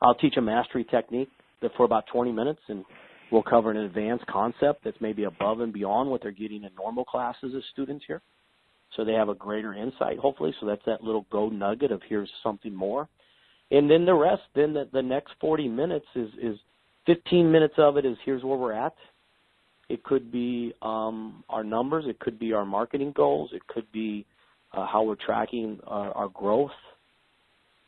[0.02, 1.30] I'll teach a mastery technique
[1.78, 2.84] for about 20 minutes and
[3.32, 7.06] We'll cover an advanced concept that's maybe above and beyond what they're getting in normal
[7.06, 8.22] classes as students here.
[8.96, 10.54] So they have a greater insight, hopefully.
[10.60, 13.08] So that's that little go nugget of here's something more.
[13.72, 16.58] And then the rest, then the, the next 40 minutes is, is
[17.06, 18.96] 15 minutes of it is here's where we're at.
[19.90, 22.06] It could be um, our numbers.
[22.08, 23.52] It could be our marketing goals.
[23.54, 24.26] It could be
[24.74, 26.72] uh, how we're tracking our, our growth,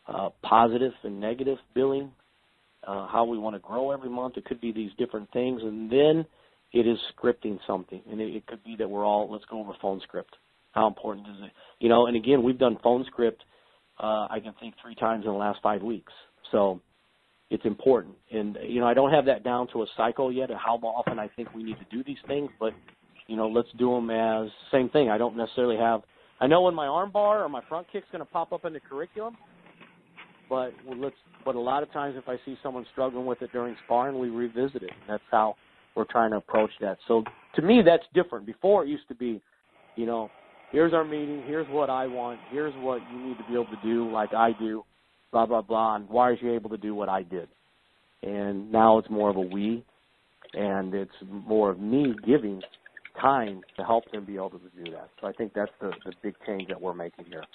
[0.08, 2.12] uh, positive and negative billing,
[2.86, 4.38] uh, how we want to grow every month.
[4.38, 6.26] It could be these different things, and then
[6.74, 9.74] it is scripting something, and it, it could be that we're all let's go over
[9.82, 10.36] phone script.
[10.72, 11.52] How important is it?
[11.80, 13.44] You know, and again, we've done phone script.
[14.00, 16.14] Uh, I can think three times in the last five weeks.
[16.52, 16.82] So
[17.50, 18.16] it's important.
[18.32, 21.20] And you know, I don't have that down to a cycle yet of how often
[21.20, 22.74] I think we need to do these things, but
[23.28, 25.10] you know, let's do them as same thing.
[25.10, 26.02] I don't necessarily have.
[26.40, 28.74] I know when my arm bar or my front kick's going to pop up in
[28.74, 29.38] the curriculum,
[30.52, 31.16] but let's.
[31.46, 34.30] But a lot of times, if I see someone struggling with it during sparring, we
[34.30, 34.92] revisit it.
[35.08, 35.56] That's how
[35.96, 36.98] we're trying to approach that.
[37.08, 37.24] So
[37.56, 38.46] to me, that's different.
[38.46, 39.42] Before it used to be,
[39.96, 40.30] you know,
[40.74, 43.80] here's our meeting, here's what I want, here's what you need to be able to
[43.82, 44.84] do, like I do,
[45.32, 47.48] blah blah blah, and why are you able to do what I did?
[48.22, 49.86] And now it's more of a we,
[50.54, 52.62] and it's more of me giving
[53.20, 55.10] time to help them be able to do that.
[55.22, 57.46] So I think that's the the big change that we're making here.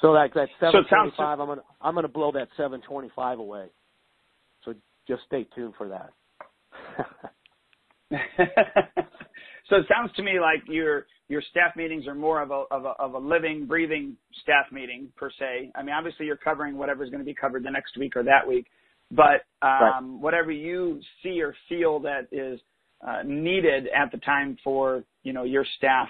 [0.00, 3.38] So that that seven twenty five, I'm gonna I'm gonna blow that seven twenty five
[3.38, 3.66] away.
[4.64, 4.74] So
[5.08, 6.12] just stay tuned for that.
[9.68, 12.84] so it sounds to me like your your staff meetings are more of a, of
[12.84, 15.70] a of a living, breathing staff meeting per se.
[15.74, 18.46] I mean, obviously you're covering whatever's going to be covered the next week or that
[18.46, 18.66] week,
[19.10, 20.02] but um, right.
[20.20, 22.60] whatever you see or feel that is
[23.06, 26.08] uh, needed at the time for you know your staff,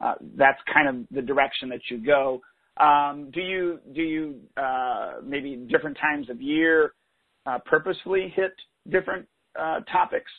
[0.00, 2.40] uh, that's kind of the direction that you go.
[2.76, 6.94] Um, do you do you uh, maybe different times of year
[7.46, 8.52] uh, purposefully hit
[8.90, 9.26] different
[9.58, 10.30] uh, topics?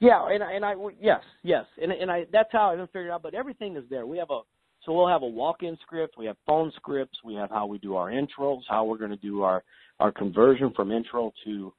[0.00, 3.22] Yeah, and and I yes yes, and and I that's how I haven't figured out.
[3.22, 4.06] But everything is there.
[4.06, 4.40] We have a
[4.84, 7.96] so we'll have a walk-in script, we have phone scripts, we have how we do
[7.96, 9.64] our intros, how we're going to do our
[9.98, 11.72] our conversion from intro to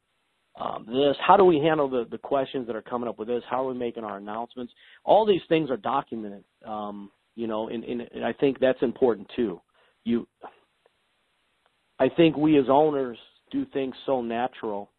[0.60, 1.15] um, this.
[1.25, 3.43] How do we handle the the questions that are coming up with this?
[3.49, 4.73] How are we making our announcements?
[5.06, 6.43] All these things are documented.
[6.65, 9.62] Um, you know, and, and, and I think that's important too.
[10.04, 10.28] You,
[12.00, 13.17] I think we as owners
[13.52, 14.89] do things so natural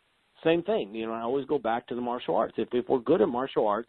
[0.44, 0.94] same thing.
[0.94, 2.55] You know, I always go back to the martial arts.
[2.57, 3.88] If if we're good at martial arts,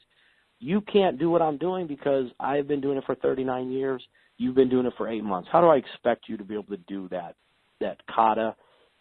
[0.59, 4.03] you can't do what I'm doing because I've been doing it for 39 years.
[4.37, 5.49] You've been doing it for eight months.
[5.51, 7.35] How do I expect you to be able to do that
[7.81, 8.55] that kata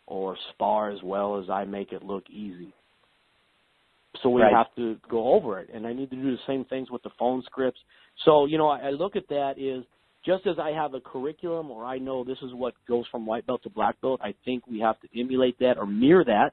[0.06, 2.74] or spar as well as I make it look easy?
[4.22, 4.52] So we right.
[4.52, 7.10] have to go over it, and I need to do the same things with the
[7.18, 7.80] phone scripts.
[8.24, 9.84] So you know, I, I look at that is
[10.24, 13.46] just as I have a curriculum or I know this is what goes from white
[13.46, 14.20] belt to black belt.
[14.22, 16.52] I think we have to emulate that or mirror that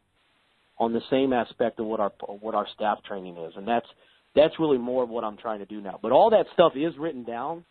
[0.78, 3.88] on the same aspect of what our what our staff training is, and that's
[4.36, 5.99] that's really more of what I'm trying to do now.
[6.01, 7.65] But all that stuff is written down.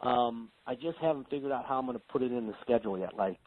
[0.00, 2.98] Um, I just haven't figured out how I'm going to put it in the schedule
[2.98, 3.16] yet.
[3.16, 3.38] Like,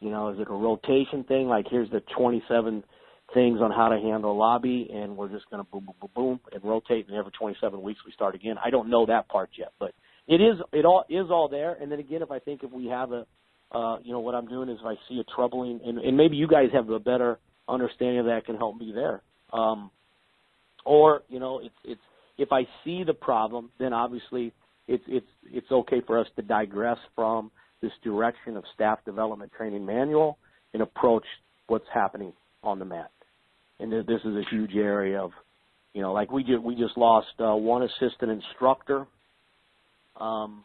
[0.00, 1.48] you know, is it a rotation thing?
[1.48, 2.84] Like, here's the 27
[3.32, 6.40] things on how to handle lobby, and we're just going to boom, boom, boom, boom,
[6.52, 8.56] and rotate, and every 27 weeks we start again.
[8.62, 9.92] I don't know that part yet, but
[10.26, 11.74] it is it all is all there.
[11.74, 13.26] And then again, if I think if we have a,
[13.72, 16.36] uh, you know, what I'm doing is if I see a troubling, and, and maybe
[16.36, 19.22] you guys have a better understanding of that can help me there.
[19.52, 19.90] Um,
[20.84, 22.00] or you know, it's it's
[22.36, 24.52] if I see the problem, then obviously
[24.86, 29.84] it's it's it's okay for us to digress from this direction of staff development training
[29.84, 30.38] manual
[30.72, 31.24] and approach
[31.66, 32.32] what's happening
[32.62, 33.10] on the mat.
[33.80, 35.32] And this is a huge area of,
[35.94, 39.06] you know, like we just we just lost uh, one assistant instructor.
[40.20, 40.62] Um,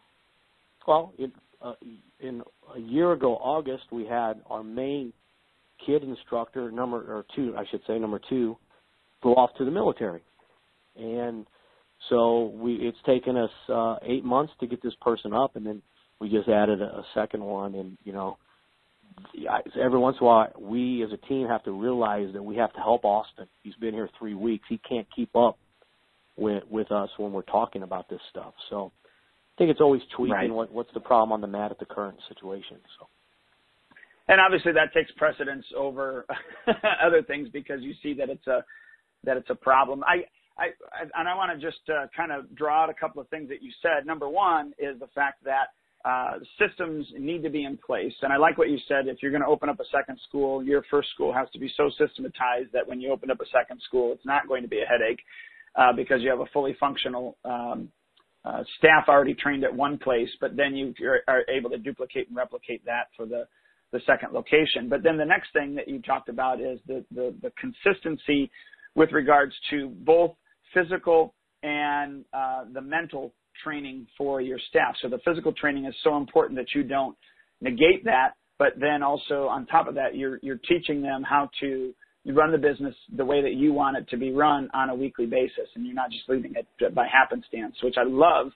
[0.88, 1.74] well, in, uh,
[2.20, 2.44] in
[2.76, 5.12] a year ago, August, we had our main
[5.86, 8.58] kid instructor number or two, I should say number two,
[9.24, 10.22] go off to the military,
[10.96, 11.48] and
[12.10, 15.82] so we it's taken us uh, eight months to get this person up, and then
[16.20, 18.38] we just added a, a second one, and you know.
[19.80, 22.74] Every once in a while, we as a team have to realize that we have
[22.74, 23.48] to help Austin.
[23.64, 24.66] He's been here three weeks.
[24.70, 25.58] He can't keep up
[26.38, 28.54] with with us when we're talking about this stuff.
[28.70, 30.52] So, I think it's always tweaking right.
[30.52, 32.78] what what's the problem on the mat at the current situation.
[33.00, 33.08] So
[34.30, 36.26] and obviously that takes precedence over
[37.06, 38.64] other things because you see that it's a
[39.26, 40.04] that it's a problem.
[40.04, 40.24] I
[40.58, 40.68] I,
[41.18, 43.64] and I want to just uh, kind of draw out a couple of things that
[43.64, 44.06] you said.
[44.06, 45.68] Number one is the fact that
[46.06, 49.08] uh, systems need to be in place, and I like what you said.
[49.08, 51.70] If you're going to open up a second school, your first school has to be
[51.76, 54.82] so systematized that when you open up a second school, it's not going to be
[54.82, 55.20] a headache
[55.76, 57.90] uh, because you have a fully functional um,
[58.46, 60.94] uh, staff already trained at one place, but then you
[61.28, 63.46] are able to duplicate and replicate that for the
[63.92, 64.88] the second location.
[64.88, 68.52] But then the next thing that you talked about is the, the, the consistency
[68.96, 70.32] with regards to both
[70.74, 71.34] physical
[71.64, 74.96] and uh, the mental training for your staff.
[75.02, 77.16] So the physical training is so important that you don't
[77.62, 81.94] negate that, but then also on top of that, you're you're teaching them how to
[82.26, 85.26] run the business the way that you want it to be run on a weekly
[85.26, 88.52] basis, and you're not just leaving it by happenstance, which I love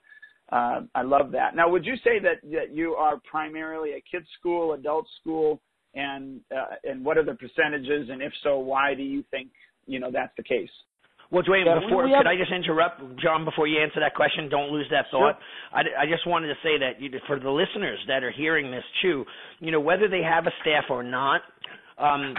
[0.51, 1.55] uh, I love that.
[1.55, 5.61] Now, would you say that, that you are primarily a kids school, adult school,
[5.95, 8.09] and uh, and what are the percentages?
[8.11, 9.49] And if so, why do you think
[9.87, 10.69] you know that's the case?
[11.33, 14.49] Well, Duane, yeah, before, could I just interrupt, John, before you answer that question?
[14.49, 15.33] Don't lose that thought.
[15.33, 15.97] Sure.
[15.97, 18.83] I, I just wanted to say that you, for the listeners that are hearing this
[19.01, 19.25] too,
[19.59, 21.41] you know, whether they have a staff or not,
[21.97, 22.35] um,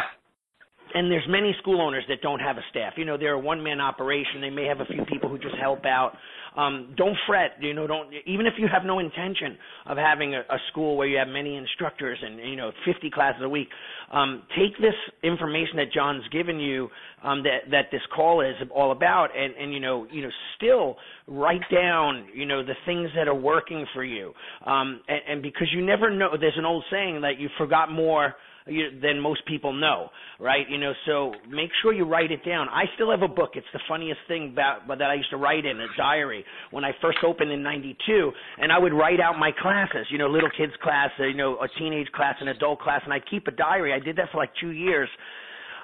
[0.95, 2.93] and there's many school owners that don't have a staff.
[2.97, 4.41] You know, they're a one man operation.
[4.41, 6.13] They may have a few people who just help out.
[6.57, 7.53] Um, don't fret.
[7.61, 11.09] You know, don't even if you have no intention of having a, a school where
[11.09, 13.69] you have many instructors and you know 50 classes a week.
[14.13, 16.89] Um, take this information that John's given you,
[17.25, 20.97] um, that that this call is all about, and and you know you know still
[21.27, 24.33] write down you know the things that are working for you,
[24.65, 26.31] um, and, and because you never know.
[26.39, 28.35] There's an old saying that you forgot more
[28.67, 30.09] than most people know,
[30.41, 30.69] right?
[30.69, 32.69] You know, so make sure you write it down.
[32.71, 33.51] I still have a book.
[33.55, 36.93] It's the funniest thing about that I used to write in a diary when I
[37.03, 40.07] first opened in '92, and I would write out my classes.
[40.11, 43.29] You know, little kids class, you know, a teenage class, an adult class, and I'd
[43.29, 43.93] keep a diary.
[43.93, 45.09] I did that for like two years.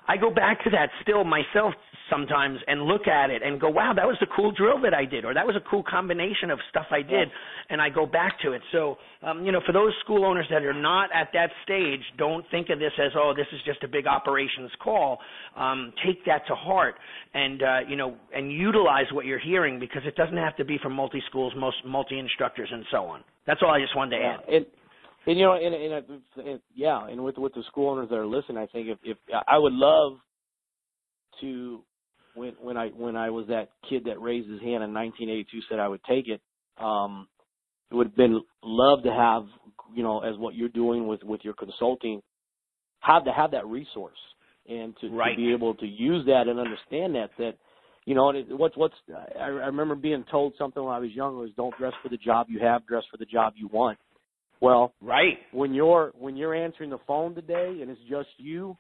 [0.09, 1.75] I go back to that still myself
[2.11, 5.05] sometimes and look at it and go, wow, that was a cool drill that I
[5.05, 7.29] did, or that was a cool combination of stuff I did,
[7.69, 8.63] and I go back to it.
[8.73, 12.45] So, um, you know, for those school owners that are not at that stage, don't
[12.51, 15.19] think of this as, oh, this is just a big operations call.
[15.57, 16.97] Um, take that to heart
[17.35, 20.79] and, uh, you know, and utilize what you're hearing because it doesn't have to be
[20.83, 23.23] from multi schools, most multi instructors, and so on.
[23.47, 24.41] That's all I just wanted to add.
[24.49, 24.67] And,
[25.27, 28.27] and you know, and, and, and yeah, and with with the school owners that are
[28.27, 30.19] listening, I think if, if I would love
[31.41, 31.83] to
[32.35, 35.79] when when I when I was that kid that raised his hand in 1982 said
[35.79, 36.41] I would take it.
[36.79, 37.29] Um,
[37.91, 39.47] it would have been love to have
[39.95, 42.23] you know as what you're doing with with your consulting,
[43.01, 44.19] have to have that resource
[44.69, 45.33] and to, right.
[45.33, 47.53] to be able to use that and understand that that
[48.05, 48.95] you know and it, what's what's
[49.39, 52.17] I, I remember being told something when I was young was don't dress for the
[52.17, 53.99] job you have, dress for the job you want.
[54.61, 58.77] Well, right when you're when you're answering the phone today and it's just you,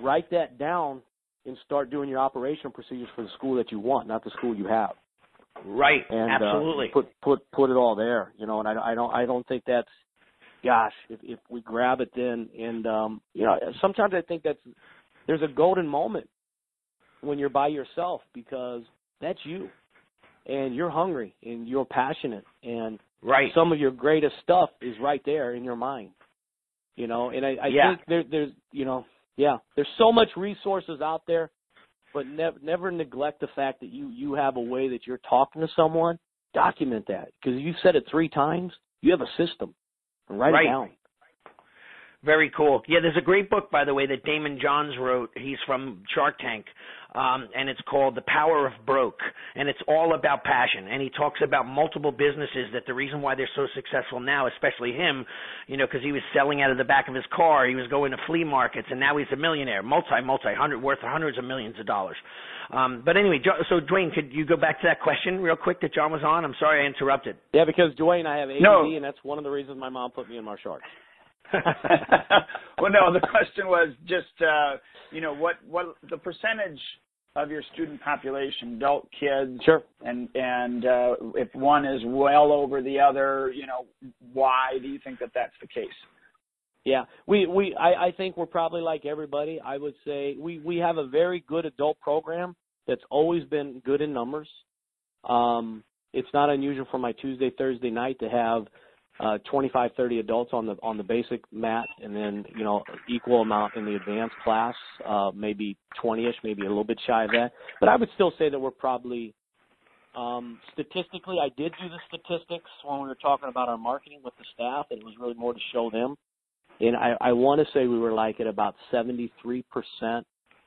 [0.00, 1.02] write that down
[1.46, 4.54] and start doing your operational procedures for the school that you want, not the school
[4.54, 4.92] you have.
[5.64, 6.02] Right.
[6.10, 6.88] And, Absolutely.
[6.90, 8.60] Uh, put put put it all there, you know.
[8.60, 9.88] And I, I don't I don't think that's,
[10.64, 14.58] gosh, if if we grab it then and um, you know sometimes I think that's
[15.26, 16.28] there's a golden moment
[17.20, 18.82] when you're by yourself because
[19.20, 19.70] that's you,
[20.46, 23.50] and you're hungry and you're passionate and right.
[23.54, 26.10] some of your greatest stuff is right there in your mind,
[26.96, 27.30] you know.
[27.30, 27.90] And I, I yeah.
[27.90, 31.50] think there there's you know yeah, there's so much resources out there,
[32.12, 35.62] but never never neglect the fact that you you have a way that you're talking
[35.62, 36.18] to someone.
[36.54, 38.72] Document that because you said it three times.
[39.00, 39.74] You have a system.
[40.28, 40.64] Write right.
[40.64, 40.90] it down.
[42.24, 42.80] Very cool.
[42.88, 45.30] Yeah, there's a great book, by the way, that Daymond Johns wrote.
[45.36, 46.64] He's from Shark Tank,
[47.14, 49.20] um, and it's called The Power of Broke,
[49.54, 50.88] and it's all about passion.
[50.90, 54.92] And he talks about multiple businesses that the reason why they're so successful now, especially
[54.92, 55.24] him,
[55.68, 57.86] you know, because he was selling out of the back of his car, he was
[57.88, 61.44] going to flea markets, and now he's a millionaire, multi, multi, hundred, worth hundreds of
[61.44, 62.16] millions of dollars.
[62.72, 65.94] Um, but anyway, so Duane, could you go back to that question real quick that
[65.94, 66.44] John was on?
[66.44, 67.36] I'm sorry I interrupted.
[67.52, 68.84] Yeah, because Duane, I have ADD, no.
[68.84, 70.84] and that's one of the reasons my mom put me in martial arts.
[72.80, 74.76] well, no, the question was just, uh,
[75.12, 76.80] you know, what what the percentage
[77.36, 82.80] of your student population, adult kids, sure, and and uh, if one is well over
[82.80, 83.86] the other, you know,
[84.32, 85.86] why do you think that that's the case?
[86.84, 89.60] Yeah, we we I, I think we're probably like everybody.
[89.60, 92.54] I would say we we have a very good adult program
[92.86, 94.48] that's always been good in numbers.
[95.28, 98.66] Um, it's not unusual for my Tuesday Thursday night to have
[99.20, 103.42] uh, 25, 30 adults on the on the basic mat, and then you know equal
[103.42, 104.74] amount in the advanced class,
[105.06, 107.52] uh, maybe 20ish, maybe a little bit shy of that.
[107.78, 109.32] But I would still say that we're probably
[110.16, 111.36] um, statistically.
[111.40, 114.86] I did do the statistics when we were talking about our marketing with the staff,
[114.90, 116.16] and it was really more to show them.
[116.80, 119.30] And I, I want to say we were like at about 73%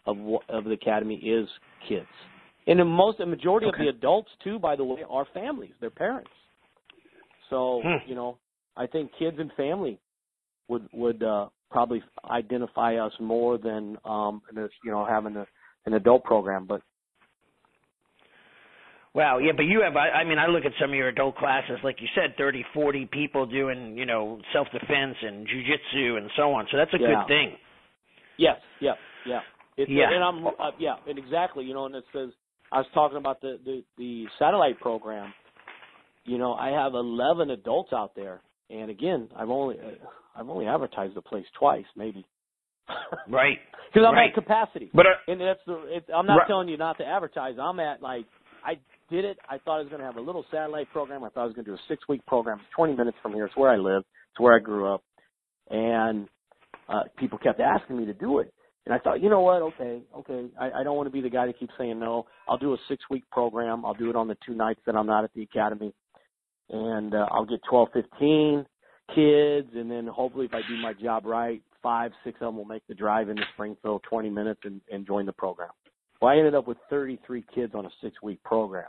[0.06, 1.50] of of the academy is
[1.90, 2.08] kids,
[2.66, 3.82] and the most, the majority okay.
[3.82, 6.30] of the adults too, by the way, are families, their parents.
[7.50, 8.10] So hmm.
[8.10, 8.38] you know,
[8.76, 10.00] I think kids and family
[10.68, 15.46] would would uh, probably identify us more than um, you know having a,
[15.86, 16.66] an adult program.
[16.68, 16.82] But
[19.18, 21.38] Wow, yeah, but you have, I, I mean, I look at some of your adult
[21.38, 26.54] classes, like you said, thirty, forty people doing, you know, self-defense and jujitsu and so
[26.54, 26.68] on.
[26.70, 27.08] So that's a yeah.
[27.08, 27.54] good thing.
[28.38, 28.92] Yes, yeah,
[29.26, 29.40] yeah.
[29.76, 30.14] It's, yeah.
[30.14, 32.30] And I'm, uh, yeah, and exactly, you know, and it says,
[32.72, 35.34] I was talking about the, the, the satellite program
[36.28, 39.78] you know, I have 11 adults out there, and again, I've only
[40.36, 42.26] I've only advertised the place twice, maybe.
[43.30, 43.58] right.
[43.94, 44.28] Because I'm right.
[44.28, 45.76] at capacity, but uh, and that's the.
[45.88, 46.48] It, I'm not right.
[46.48, 47.56] telling you not to advertise.
[47.60, 48.26] I'm at like
[48.62, 48.74] I
[49.10, 49.38] did it.
[49.50, 51.24] I thought I was going to have a little satellite program.
[51.24, 52.60] I thought I was going to do a six week program.
[52.60, 53.46] It's 20 minutes from here.
[53.46, 54.04] It's where I live.
[54.34, 55.04] It's where I grew up,
[55.70, 56.28] and
[56.90, 58.54] uh, people kept asking me to do it.
[58.86, 59.62] And I thought, you know what?
[59.62, 60.48] Okay, okay.
[60.60, 62.26] I, I don't want to be the guy that keeps saying no.
[62.48, 63.86] I'll do a six week program.
[63.86, 65.94] I'll do it on the two nights that I'm not at the academy
[66.70, 68.66] and uh, I'll get 12, 15
[69.16, 72.66] kids, and then hopefully if I do my job right, five, six of them will
[72.66, 75.70] make the drive into Springfield, 20 minutes, and, and join the program.
[76.22, 78.88] Well, I ended up with 33 kids on a six-week program.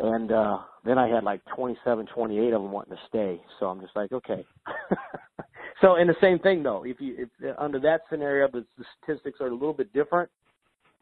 [0.00, 3.42] And uh then I had like 27, 28 of them wanting to stay.
[3.58, 4.46] So I'm just like, okay.
[5.82, 9.40] so, and the same thing though, if you if under that scenario, the, the statistics
[9.40, 10.30] are a little bit different.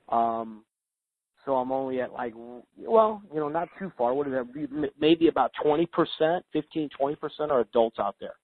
[0.09, 0.65] Um,
[1.47, 2.35] so I'm only at like,
[2.77, 4.13] well, you know, not too far.
[4.13, 4.91] What is that?
[5.01, 5.87] Maybe about 20%,
[6.53, 7.17] 15, 20%
[7.51, 8.35] are adults out there.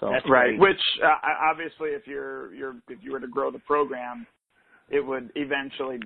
[0.00, 0.58] So that's right.
[0.58, 1.08] Which uh,
[1.50, 4.26] obviously, if you're you're if you were to grow the program,
[4.88, 6.00] it would eventually,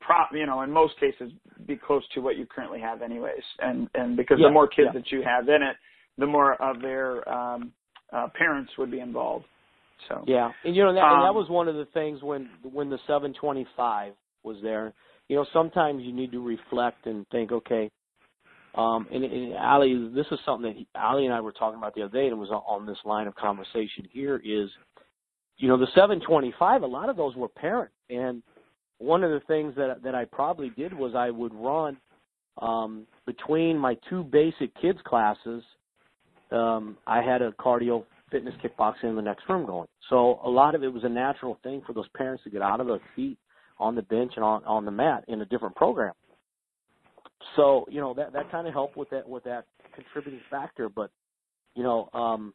[0.00, 1.30] prop you know, in most cases,
[1.64, 3.42] be close to what you currently have, anyways.
[3.60, 5.00] And and because yeah, the more kids yeah.
[5.00, 5.76] that you have in it,
[6.18, 7.72] the more of their um,
[8.12, 9.44] uh, parents would be involved.
[10.08, 12.48] So yeah, and you know that, um, and that was one of the things when
[12.62, 14.12] when the 725
[14.44, 14.94] was there.
[15.28, 17.90] You know, sometimes you need to reflect and think, okay.
[18.74, 21.94] Um, and, and Allie, this is something that he, Allie and I were talking about
[21.94, 24.06] the other day, and it was on this line of conversation.
[24.10, 24.70] Here is,
[25.56, 26.82] you know, the 725.
[26.82, 28.42] A lot of those were parent, and
[28.98, 31.96] one of the things that that I probably did was I would run
[32.60, 35.62] um, between my two basic kids classes.
[36.50, 39.88] Um, I had a cardio fitness kickboxing in the next room going.
[40.10, 42.80] So a lot of it was a natural thing for those parents to get out
[42.80, 43.38] of their feet
[43.78, 46.14] on the bench and on on the mat in a different program.
[47.56, 49.64] So you know that that kind of helped with that with that
[49.94, 50.88] contributing factor.
[50.88, 51.10] But
[51.74, 52.54] you know, um,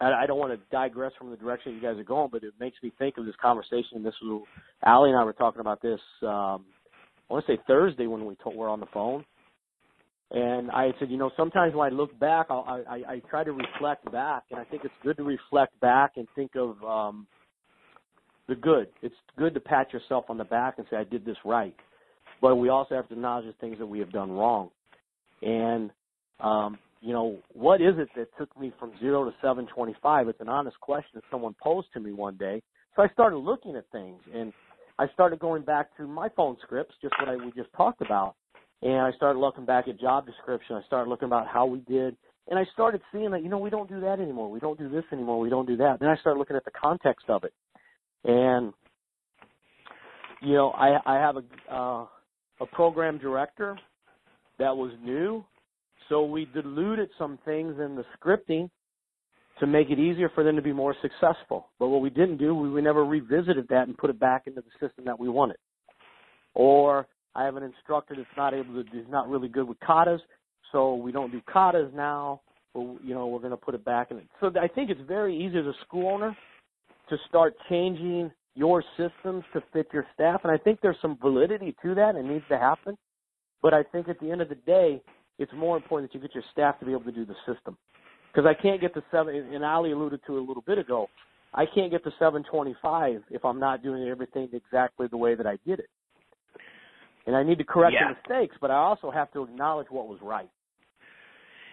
[0.00, 2.54] I, I don't want to digress from the direction you guys are going, but it
[2.60, 4.02] makes me think of this conversation.
[4.02, 4.44] This was
[4.84, 6.00] Allie and I were talking about this.
[6.22, 6.64] Um,
[7.28, 9.24] I want to say Thursday when we told, were on the phone,
[10.34, 13.52] and I said, you know, sometimes when I look back, I, I I try to
[13.52, 17.26] reflect back, and I think it's good to reflect back and think of um,
[18.48, 18.88] the good.
[19.00, 21.74] It's good to pat yourself on the back and say, I did this right.
[22.40, 24.70] But we also have to acknowledge the things that we have done wrong.
[25.40, 25.90] And,
[26.40, 30.28] um, you know, what is it that took me from zero to 725?
[30.28, 32.60] It's an honest question that someone posed to me one day.
[32.96, 34.52] So I started looking at things and
[34.98, 38.34] I started going back to my phone scripts, just what I, we just talked about.
[38.84, 40.76] And I started looking back at job description.
[40.76, 42.16] I started looking about how we did.
[42.48, 44.50] And I started seeing that, you know, we don't do that anymore.
[44.50, 45.40] We don't do this anymore.
[45.40, 45.98] We don't do that.
[45.98, 47.54] Then I started looking at the context of it.
[48.24, 48.72] And
[50.44, 52.06] you know, I I have a uh,
[52.60, 53.78] a program director
[54.58, 55.44] that was new,
[56.08, 58.70] so we diluted some things in the scripting
[59.60, 61.68] to make it easier for them to be more successful.
[61.78, 64.60] But what we didn't do, we, we never revisited that and put it back into
[64.60, 65.56] the system that we wanted.
[66.54, 70.20] Or I have an instructor that's not able to, is not really good with katas,
[70.72, 72.40] so we don't do katas now.
[72.74, 74.20] But, you know, we're going to put it back in.
[74.40, 76.36] So I think it's very easy as a school owner
[77.08, 80.40] to start changing your systems to fit your staff.
[80.42, 82.96] And I think there's some validity to that and it needs to happen.
[83.62, 85.00] But I think at the end of the day,
[85.38, 87.76] it's more important that you get your staff to be able to do the system.
[88.32, 91.08] Because I can't get the seven, and Allie alluded to it a little bit ago,
[91.52, 95.56] I can't get the 725 if I'm not doing everything exactly the way that I
[95.64, 95.88] did it.
[97.26, 98.08] And I need to correct Yeah.
[98.08, 100.48] the mistakes, but I also have to acknowledge what was right.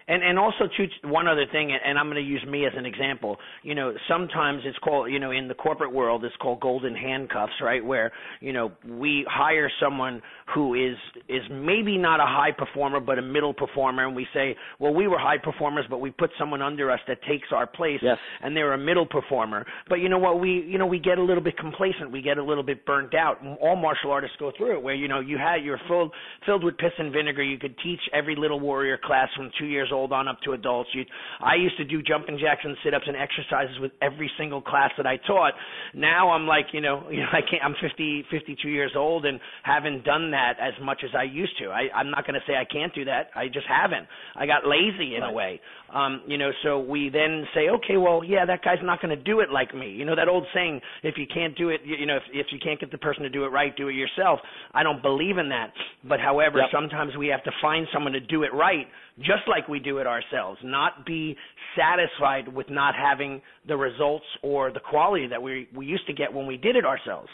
[0.08, 2.86] And and also too one other thing, and I'm going to use me as an
[2.86, 3.36] example.
[3.62, 7.52] You know, sometimes it's called you know in the corporate world it's called golden handcuffs,
[7.62, 7.84] right?
[7.84, 10.22] Where you know we hire someone
[10.54, 10.96] who is
[11.28, 15.06] is maybe not a high performer but a middle performer, and we say, well, we
[15.08, 18.18] were high performers, but we put someone under us that takes our place, Yes.
[18.42, 19.64] and they're a middle performer.
[19.88, 20.40] But you know what?
[20.40, 23.14] We you know we get a little bit complacent, we get a little bit burnt
[23.14, 23.38] out.
[23.60, 26.12] All martial artists go through it, where you know you had you're filled
[26.44, 27.42] filled with piss and vinegar.
[27.42, 30.90] You could teach every little warrior class from two years old on up to adults.
[30.94, 31.04] You,
[31.40, 34.90] I used to do jumping jacks and sit ups and exercises with every single class
[34.96, 35.52] that I taught.
[35.94, 37.62] Now I'm like, you know, you know, I can't.
[37.62, 41.66] I'm 50, 52 years old and haven't done that as much as I used to.
[41.68, 43.28] I, I'm not going to say I can't do that.
[43.36, 44.06] I just haven't.
[44.34, 45.60] I got lazy in a way.
[45.94, 49.22] Um, you know, so we then say, okay, well, yeah, that guy's not going to
[49.22, 49.90] do it like me.
[49.90, 52.46] You know that old saying, if you can't do it, you, you know, if, if
[52.50, 54.40] you can't get the person to do it right, do it yourself.
[54.72, 55.72] I don't believe in that.
[56.08, 56.68] But however, Yep.
[56.72, 58.86] sometimes we have to find someone to do it right,
[59.18, 60.58] just like we do it ourselves.
[60.64, 61.36] Not be
[61.76, 66.32] satisfied with not having the results or the quality that we we used to get
[66.32, 67.28] when we did it ourselves.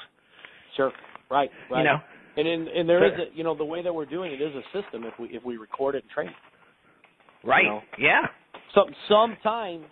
[0.77, 0.93] Sure.
[1.31, 1.51] Right.
[1.71, 1.79] Right.
[1.79, 1.99] You know.
[2.37, 4.53] And in, and there is a, you know the way that we're doing it is
[4.55, 6.29] a system if we if we record it and train.
[6.29, 7.47] it.
[7.47, 7.65] Right.
[7.65, 7.81] know.
[7.99, 8.23] Yeah.
[8.75, 9.87] Some sometimes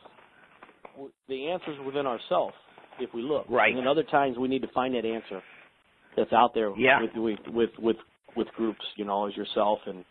[1.29, 2.55] the answer's within ourselves
[3.01, 3.47] if we look.
[3.49, 3.71] Right.
[3.71, 5.43] And then other times we need to find that answer
[6.17, 7.01] that's out there Yeah.
[7.03, 7.97] with with with
[8.37, 10.05] with groups, you know, as yourself and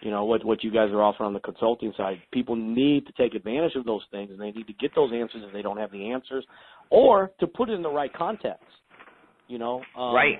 [0.00, 2.20] you know what what you guys are offering on the consulting side.
[2.32, 5.42] People need to take advantage of those things and they need to get those answers
[5.46, 6.44] if they don't have the answers
[6.90, 8.64] or to put it in the right context.
[9.48, 10.38] You know, um, right.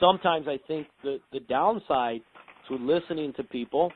[0.00, 2.20] sometimes I think the the downside
[2.68, 3.90] to listening to people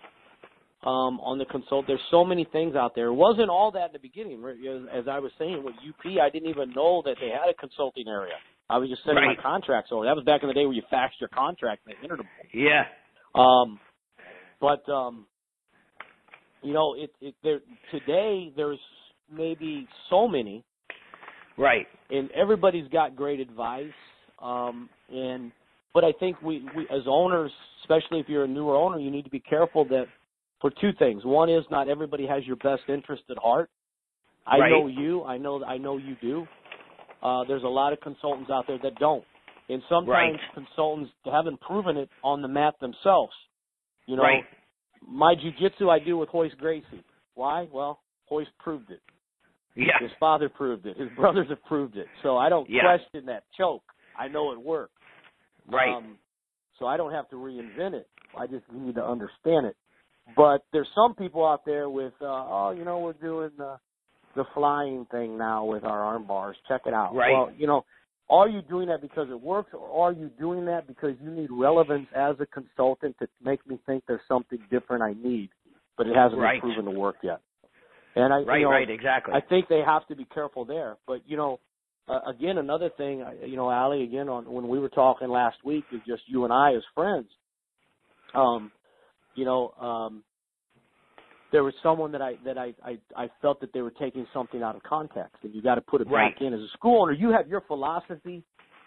[0.84, 1.86] um, on the consult.
[1.86, 3.08] There's so many things out there.
[3.08, 4.42] It wasn't all that in the beginning.
[4.44, 7.54] As, as I was saying with UP, I didn't even know that they had a
[7.54, 8.34] consulting area.
[8.68, 9.36] I was just sending right.
[9.36, 10.06] my contracts over.
[10.06, 12.28] That was back in the day where you faxed your contract and they entered them.
[12.52, 12.84] Yeah.
[13.34, 13.78] Um,
[14.62, 15.26] but um,
[16.62, 17.60] you know, it, it there
[17.90, 18.78] today there's
[19.30, 20.64] maybe so many.
[21.58, 21.86] Right.
[22.10, 23.92] And everybody's got great advice.
[24.40, 25.52] Um, and
[25.92, 27.50] but I think we, we as owners,
[27.82, 30.06] especially if you're a newer owner, you need to be careful that
[30.60, 31.24] for two things.
[31.24, 33.68] One is not everybody has your best interest at heart.
[34.46, 34.70] I right.
[34.70, 35.24] know you.
[35.24, 36.46] I know I know you do.
[37.22, 39.24] Uh, there's a lot of consultants out there that don't,
[39.68, 40.54] and sometimes right.
[40.54, 43.32] consultants haven't proven it on the mat themselves.
[44.06, 44.44] You know, right.
[45.06, 47.04] my jujitsu I do with Royce Gracie.
[47.34, 47.68] Why?
[47.72, 48.00] Well,
[48.30, 49.00] Royce proved it.
[49.74, 49.98] Yeah.
[50.00, 50.98] His father proved it.
[50.98, 52.06] His brothers have proved it.
[52.22, 52.82] So I don't yeah.
[52.82, 53.82] question that choke.
[54.18, 54.92] I know it works.
[55.70, 55.94] Right.
[55.94, 56.18] Um,
[56.78, 58.08] so I don't have to reinvent it.
[58.38, 59.76] I just need to understand it.
[60.36, 63.78] But there's some people out there with, uh, oh, you know, we're doing the
[64.34, 66.56] the flying thing now with our arm bars.
[66.66, 67.14] Check it out.
[67.14, 67.32] Right.
[67.32, 67.84] Well, you know,
[68.30, 71.50] are you doing that because it works, or are you doing that because you need
[71.50, 75.50] relevance as a consultant to make me think there's something different I need,
[75.96, 76.62] but it hasn't right.
[76.62, 77.40] been proven to work yet?
[78.14, 79.34] And I, right, you know, right, exactly.
[79.34, 80.96] I think they have to be careful there.
[81.06, 81.60] But you know,
[82.08, 85.84] uh, again, another thing, you know, Allie, again, on when we were talking last week,
[85.92, 87.28] is just you and I as friends.
[88.34, 88.70] Um,
[89.34, 90.24] you know, um,
[91.52, 94.62] there was someone that I that I, I I felt that they were taking something
[94.62, 96.34] out of context, and you got to put it right.
[96.34, 96.52] back in.
[96.52, 98.42] As a school owner, you have your philosophy,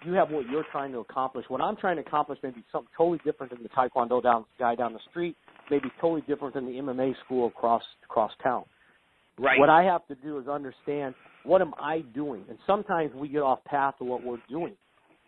[0.06, 1.46] you have what you're trying to accomplish.
[1.48, 4.76] What I'm trying to accomplish may be something totally different than the Taekwondo down guy
[4.76, 5.38] down the street,
[5.70, 8.66] maybe totally different than the MMA school across across town.
[9.38, 9.60] Right.
[9.60, 11.14] What I have to do is understand
[11.44, 14.76] what am I doing, and sometimes we get off path of what we're doing.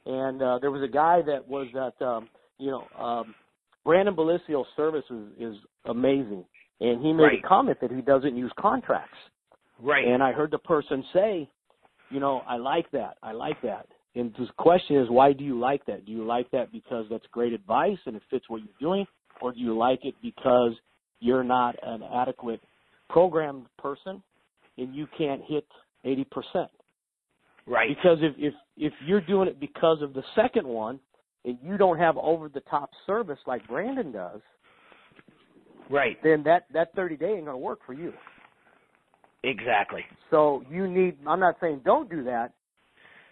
[0.06, 3.36] And uh, there was a guy that was at, um, you know, um,
[3.84, 6.46] Brandon Bellicio's service is, is amazing,
[6.80, 7.40] and he made right.
[7.44, 9.18] a comment that he doesn't use contracts.
[9.82, 10.08] Right.
[10.08, 11.50] And I heard the person say,
[12.10, 13.18] you know, I like that.
[13.22, 13.88] I like that.
[14.16, 16.06] And the question is, why do you like that?
[16.06, 19.06] Do you like that because that's great advice and it fits what you're doing,
[19.42, 20.74] or do you like it because
[21.20, 22.62] you're not an adequate
[23.10, 24.22] programmed person
[24.78, 25.66] and you can't hit
[26.06, 26.26] 80%.
[27.66, 27.90] Right.
[27.90, 31.00] Because if, if, if you're doing it because of the second one
[31.46, 34.42] and you don't have over the top service like Brandon does,
[35.90, 36.18] right.
[36.24, 38.14] then that, that 30 day ain't going to work for you.
[39.44, 40.02] Exactly.
[40.32, 42.54] So you need, I'm not saying don't do that.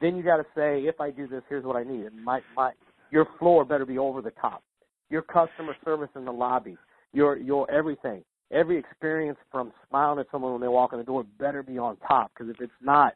[0.02, 2.06] Then you got to say, if I do this, here's what I need.
[2.06, 2.72] And my, my,
[3.12, 4.64] your floor better be over the top.
[5.10, 6.78] Your customer service in the lobby,
[7.14, 11.26] your, your everything every experience from smiling at someone when they walk in the door
[11.40, 13.14] better be on top because if it's not,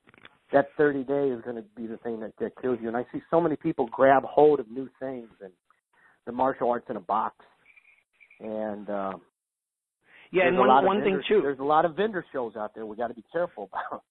[0.52, 2.88] that 30 day is going to be the thing that, that kills you.
[2.88, 5.52] And I see so many people grab hold of new things and
[6.26, 7.36] the martial arts in a box.
[8.40, 9.22] And um,
[10.32, 12.86] yeah, and one, one vendor, thing too, there's a lot of vendor shows out there.
[12.86, 14.04] We got to be careful about.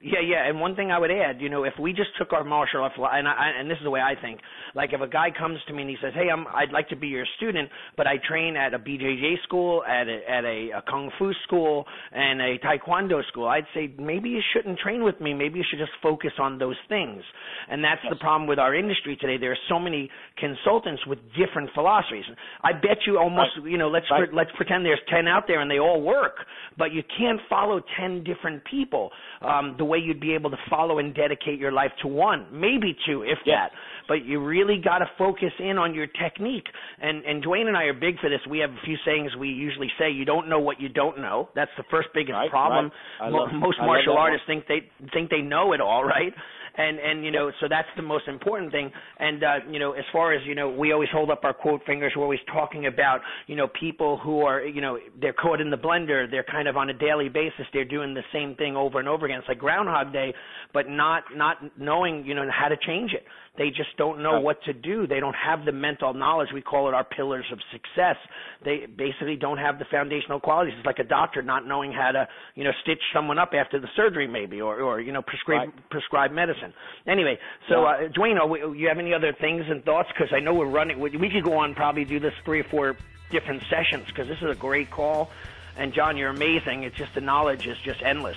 [0.00, 2.42] Yeah, yeah, and one thing I would add, you know, if we just took our
[2.42, 4.40] martial arts, and I, and this is the way I think,
[4.74, 6.96] like if a guy comes to me and he says, "Hey, I'm, I'd like to
[6.96, 10.82] be your student, but I train at a BJJ school, at a, at a, a
[10.90, 15.34] kung fu school, and a taekwondo school," I'd say maybe you shouldn't train with me.
[15.34, 17.22] Maybe you should just focus on those things.
[17.70, 18.12] And that's yes.
[18.12, 19.36] the problem with our industry today.
[19.38, 22.24] There are so many consultants with different philosophies.
[22.64, 23.70] I bet you almost, right.
[23.70, 24.28] you know, let's right.
[24.28, 26.38] pre- let's pretend there's ten out there and they all work,
[26.76, 29.10] but you can't follow ten different people.
[29.42, 32.94] Um, the way you'd be able to follow and dedicate your life to one, maybe
[33.04, 33.58] two, if yes.
[33.58, 33.70] that.
[34.06, 36.66] But you really got to focus in on your technique.
[37.00, 38.38] And and Duane and I are big for this.
[38.48, 41.48] We have a few sayings we usually say: "You don't know what you don't know."
[41.56, 42.92] That's the first biggest right, problem.
[43.20, 43.32] Right.
[43.32, 44.62] Mo- love, most I martial artists one.
[44.62, 46.32] think they think they know it all, right?
[46.76, 48.90] And and you know so that's the most important thing.
[49.18, 51.82] And uh you know as far as you know we always hold up our quote
[51.86, 52.12] fingers.
[52.16, 55.76] We're always talking about you know people who are you know they're caught in the
[55.76, 56.30] blender.
[56.30, 57.66] They're kind of on a daily basis.
[57.72, 59.38] They're doing the same thing over and over again.
[59.38, 60.34] It's like groundhog day
[60.72, 63.24] but not not knowing you know how to change it
[63.58, 66.88] they just don't know what to do they don't have the mental knowledge we call
[66.88, 68.16] it our pillars of success
[68.64, 72.26] they basically don't have the foundational qualities it's like a doctor not knowing how to
[72.54, 75.90] you know stitch someone up after the surgery maybe or or you know prescribe right.
[75.90, 76.72] prescribe medicine
[77.06, 77.38] Anyway,
[77.68, 80.08] so uh, Duane, we, you have any other things and thoughts?
[80.12, 81.00] Because I know we're running.
[81.00, 82.96] We, we could go on probably do this three or four
[83.30, 85.30] different sessions because this is a great call.
[85.76, 86.84] And John, you're amazing.
[86.84, 88.36] It's just the knowledge is just endless.